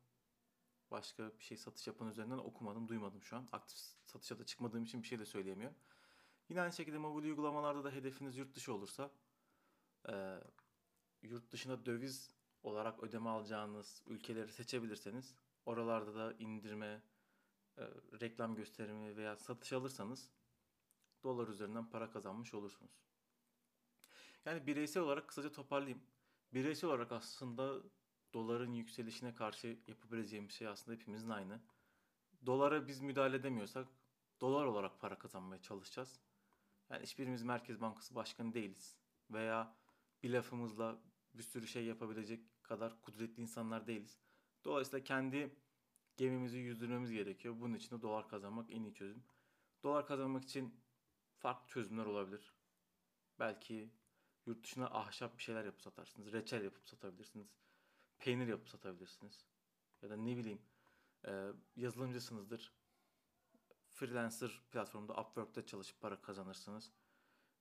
Başka 0.92 1.38
bir 1.40 1.44
şey 1.44 1.58
satış 1.58 1.88
yapan 1.88 2.08
üzerinden 2.08 2.38
okumadım, 2.38 2.88
duymadım 2.88 3.24
şu 3.24 3.38
an. 3.38 3.48
Aktif 3.52 3.78
satışa 4.06 4.40
da 4.40 4.46
çıkmadığım 4.46 4.84
için 4.84 5.04
bir 5.04 5.08
şey 5.08 5.20
de 5.20 5.26
söyleyemiyorum. 5.26 5.78
Yine 6.50 6.62
aynı 6.62 6.74
şekilde 6.74 6.98
mobil 6.98 7.24
uygulamalarda 7.24 7.84
da 7.84 7.92
hedefiniz 7.92 8.38
yurt 8.38 8.56
dışı 8.56 8.74
olursa 8.74 9.12
e, 10.10 10.40
yurt 11.22 11.52
dışına 11.52 11.86
döviz 11.86 12.32
olarak 12.64 13.04
ödeme 13.04 13.30
alacağınız 13.30 14.04
ülkeleri 14.08 14.52
seçebilirseniz 14.52 15.36
oralarda 15.66 16.16
da 16.16 16.34
indirme, 16.34 17.04
e, 17.78 17.84
reklam 18.22 18.56
gösterimi 18.56 19.18
veya 19.18 19.38
satış 19.38 19.74
alırsanız 19.74 20.32
dolar 21.24 21.48
üzerinden 21.48 21.90
para 21.90 22.12
kazanmış 22.12 22.54
olursunuz. 22.54 22.92
Yani 24.46 24.68
bireysel 24.68 25.04
olarak 25.04 25.28
kısaca 25.28 25.52
toparlayayım. 25.52 26.02
Bireysel 26.54 26.90
olarak 26.90 27.12
aslında 27.12 27.82
doların 28.34 28.74
yükselişine 28.74 29.36
karşı 29.36 29.80
yapabileceğimiz 29.88 30.52
şey 30.54 30.68
aslında 30.68 30.98
hepimizin 30.98 31.30
aynı. 31.30 31.62
Dolara 32.46 32.88
biz 32.88 33.00
müdahale 33.00 33.36
edemiyorsak 33.36 33.88
dolar 34.42 34.66
olarak 34.66 35.00
para 35.00 35.20
kazanmaya 35.20 35.62
çalışacağız. 35.62 36.20
Yani 36.90 37.04
hiçbirimiz 37.04 37.44
Merkez 37.44 37.82
Bankası 37.82 38.16
Başkanı 38.16 38.54
değiliz. 38.54 38.98
Veya 39.30 39.76
bir 40.24 40.30
lafımızla 40.30 41.02
bir 41.34 41.44
sürü 41.44 41.68
şey 41.68 41.86
yapabilecek 41.86 42.64
kadar 42.64 43.02
kudretli 43.02 43.42
insanlar 43.42 43.88
değiliz. 43.88 44.20
Dolayısıyla 44.66 45.04
kendi 45.04 45.56
gemimizi 46.18 46.58
yüzdürmemiz 46.58 47.12
gerekiyor. 47.12 47.56
Bunun 47.60 47.74
için 47.74 47.98
de 47.98 48.02
dolar 48.02 48.28
kazanmak 48.28 48.72
en 48.72 48.84
iyi 48.84 48.94
çözüm. 48.94 49.24
Dolar 49.84 50.08
kazanmak 50.08 50.44
için 50.44 50.76
farklı 51.38 51.68
çözümler 51.68 52.06
olabilir. 52.06 52.54
Belki 53.40 53.90
yurt 54.46 54.64
dışına 54.64 54.86
ahşap 54.86 55.38
bir 55.38 55.44
şeyler 55.44 55.66
yapıp 55.66 55.82
satarsınız. 55.82 56.34
Reçel 56.34 56.64
yapıp 56.64 56.88
satabilirsiniz. 56.88 57.56
Peynir 58.20 58.48
yapıp 58.48 58.70
satabilirsiniz. 58.70 59.46
Ya 60.02 60.10
da 60.10 60.16
ne 60.16 60.38
bileyim 60.38 60.62
e, 61.28 61.52
yazılımcısınızdır. 61.76 62.74
Freelancer 63.90 64.62
platformda 64.72 65.14
Upwork'ta 65.14 65.66
çalışıp 65.66 66.02
para 66.02 66.22
kazanırsınız. 66.22 66.92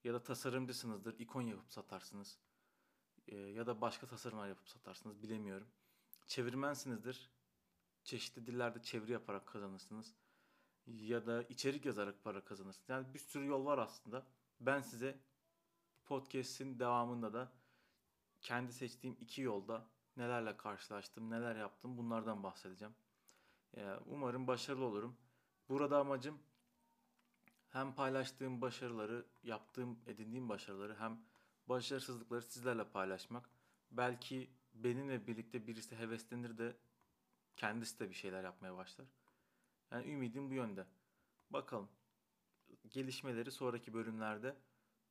Ya 0.05 0.15
da 0.15 0.23
tasarımcısınızdır. 0.23 1.19
ikon 1.19 1.43
yapıp 1.43 1.73
satarsınız. 1.73 2.39
E, 3.27 3.37
ya 3.37 3.67
da 3.67 3.81
başka 3.81 4.07
tasarımlar 4.07 4.49
yapıp 4.49 4.69
satarsınız. 4.69 5.23
Bilemiyorum. 5.23 5.69
Çevirmensinizdir 6.27 7.31
çeşitli 8.09 8.47
dillerde 8.47 8.83
çeviri 8.83 9.13
yaparak 9.13 9.47
kazanırsınız. 9.47 10.15
Ya 10.87 11.27
da 11.27 11.43
içerik 11.43 11.85
yazarak 11.85 12.25
para 12.25 12.45
kazanırsınız. 12.45 12.89
Yani 12.89 13.15
bir 13.15 13.19
sürü 13.19 13.47
yol 13.47 13.65
var 13.65 13.79
aslında. 13.79 14.27
Ben 14.61 14.81
size 14.81 15.19
podcast'in 16.05 16.79
devamında 16.79 17.33
da 17.33 17.53
kendi 18.41 18.73
seçtiğim 18.73 19.17
iki 19.21 19.43
yolda 19.43 19.87
nelerle 20.19 20.57
karşılaştım, 20.57 21.31
neler 21.31 21.57
yaptım 21.57 21.99
bunlardan 21.99 22.43
bahsedeceğim. 22.43 22.95
Umarım 24.07 24.47
başarılı 24.47 24.85
olurum. 24.85 25.17
Burada 25.69 25.99
amacım 25.99 26.39
hem 27.69 27.95
paylaştığım 27.95 28.61
başarıları, 28.61 29.27
yaptığım, 29.43 29.99
edindiğim 30.07 30.49
başarıları 30.49 30.97
hem 30.97 31.21
başarısızlıkları 31.67 32.43
sizlerle 32.43 32.85
paylaşmak. 32.85 33.51
Belki 33.91 34.51
benimle 34.75 35.27
birlikte 35.27 35.67
birisi 35.67 35.97
heveslenir 35.97 36.59
de 36.59 36.77
kendisi 37.57 38.01
de 38.01 38.11
bir 38.11 38.15
şeyler 38.15 38.45
yapmaya 38.45 38.77
başlar. 38.77 39.07
Yani 39.91 40.13
ümidim 40.13 40.51
bu 40.51 40.55
yönde. 40.55 40.87
Bakalım. 41.51 41.89
Gelişmeleri 42.89 43.51
sonraki 43.51 43.95
bölümlerde 43.95 44.57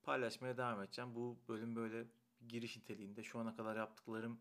paylaşmaya 0.03 0.57
devam 0.57 0.81
edeceğim. 0.81 1.15
Bu 1.15 1.37
bölüm 1.47 1.75
böyle 1.75 2.05
giriş 2.47 2.77
niteliğinde 2.77 3.23
şu 3.23 3.39
ana 3.39 3.55
kadar 3.55 3.75
yaptıklarımla 3.75 4.37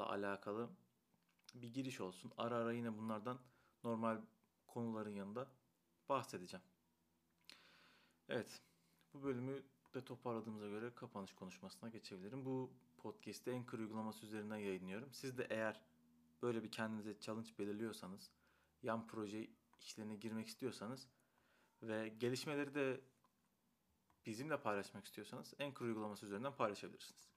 alakalı 0.00 0.70
bir 1.54 1.74
giriş 1.74 2.00
olsun. 2.00 2.32
Ara 2.36 2.56
ara 2.56 2.72
yine 2.72 2.98
bunlardan 2.98 3.38
normal 3.84 4.20
konuların 4.66 5.10
yanında 5.10 5.48
bahsedeceğim. 6.08 6.64
Evet. 8.28 8.62
Bu 9.14 9.22
bölümü 9.22 9.62
de 9.94 10.04
toparladığımıza 10.04 10.68
göre 10.68 10.94
kapanış 10.94 11.34
konuşmasına 11.34 11.88
geçebilirim. 11.88 12.44
Bu 12.44 12.72
podcast'i 12.98 13.52
Anchor 13.52 13.78
uygulaması 13.78 14.26
üzerinden 14.26 14.56
yayınlıyorum. 14.56 15.12
Siz 15.12 15.38
de 15.38 15.46
eğer 15.50 15.80
böyle 16.42 16.62
bir 16.62 16.70
kendinize 16.70 17.20
challenge 17.20 17.50
belirliyorsanız, 17.58 18.30
yan 18.82 19.06
proje 19.06 19.48
işlerine 19.80 20.16
girmek 20.16 20.46
istiyorsanız 20.46 21.08
ve 21.82 22.08
gelişmeleri 22.08 22.74
de 22.74 23.00
bizimle 24.26 24.60
paylaşmak 24.60 25.04
istiyorsanız 25.04 25.54
Anchor 25.60 25.86
uygulaması 25.86 26.26
üzerinden 26.26 26.56
paylaşabilirsiniz. 26.56 27.28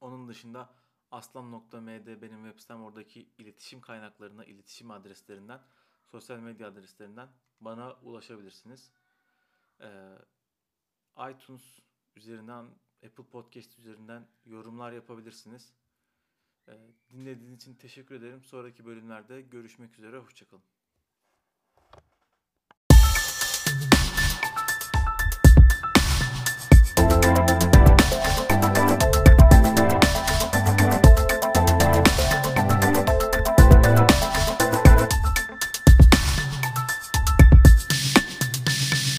Onun 0.00 0.28
dışında 0.28 0.74
aslan.md 1.10 2.22
benim 2.22 2.44
web 2.44 2.58
sitem 2.58 2.82
oradaki 2.82 3.28
iletişim 3.38 3.80
kaynaklarına, 3.80 4.44
iletişim 4.44 4.90
adreslerinden, 4.90 5.60
sosyal 6.06 6.38
medya 6.38 6.68
adreslerinden 6.68 7.28
bana 7.60 7.92
ulaşabilirsiniz. 7.92 8.92
Ee, 9.80 10.18
iTunes 11.30 11.80
üzerinden, 12.16 12.66
Apple 13.06 13.24
Podcast 13.24 13.78
üzerinden 13.78 14.28
yorumlar 14.44 14.92
yapabilirsiniz. 14.92 15.74
Dinlediğiniz 17.10 17.56
için 17.56 17.74
teşekkür 17.74 18.14
ederim. 18.14 18.44
Sonraki 18.44 18.84
bölümlerde 18.84 19.42
görüşmek 19.42 19.98
üzere. 19.98 20.18
Hoşçakalın. 20.18 20.69